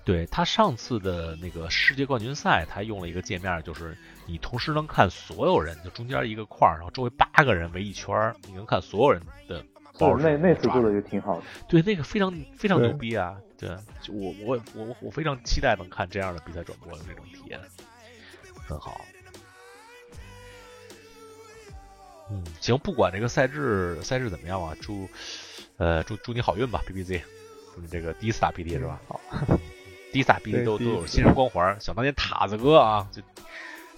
[0.05, 9.64] 对他上次的那个世界冠军赛，他用了一个界面，就是你同时能看所有人，就中间一个块儿，然后周围八个人围一圈，你能看所有人的。
[10.01, 11.45] 哦，那那次做的就挺好的。
[11.68, 13.36] 对，那个非常非常牛逼啊！
[13.57, 13.68] 对，
[14.01, 17.61] 就我我我我非常期待能看这样的比赛转播的那种体验，
[18.66, 19.01] 很好。
[22.28, 25.09] 嗯，行，不管这个赛制赛制怎么样啊，祝
[25.76, 27.22] 呃祝祝你好运吧，B B Z，
[27.72, 29.01] 祝你这个第一次打 P T 是吧？
[29.07, 29.20] 好，
[30.12, 31.80] 第一次打 P T 都都有新人光环。
[31.80, 33.22] 想当年塔子哥啊，就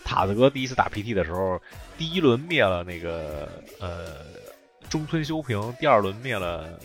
[0.05, 1.59] 塔子哥第一次打 P T 的时候，
[1.97, 3.49] 第一轮灭了那个
[3.81, 4.45] 呃。
[4.89, 6.79] 中村修平第二轮灭了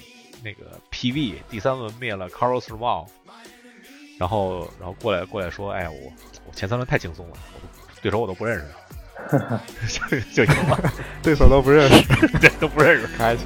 [0.44, 3.08] 那个 PV，第三轮灭了 Carlos Rimao，
[4.18, 6.12] 然后然后过来过来说，哎，我
[6.48, 7.38] 我前三轮太轻松了，
[8.02, 8.66] 对手我都不认识，
[10.34, 13.46] 就就赢了， 对手都不认识， 对都不认识，开心。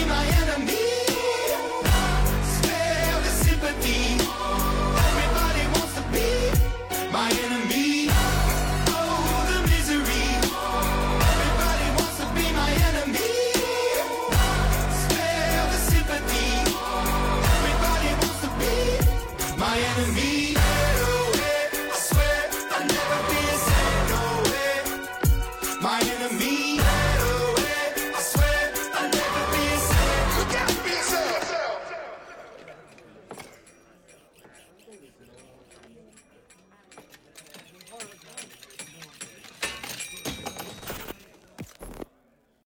[0.00, 0.89] be my enemy.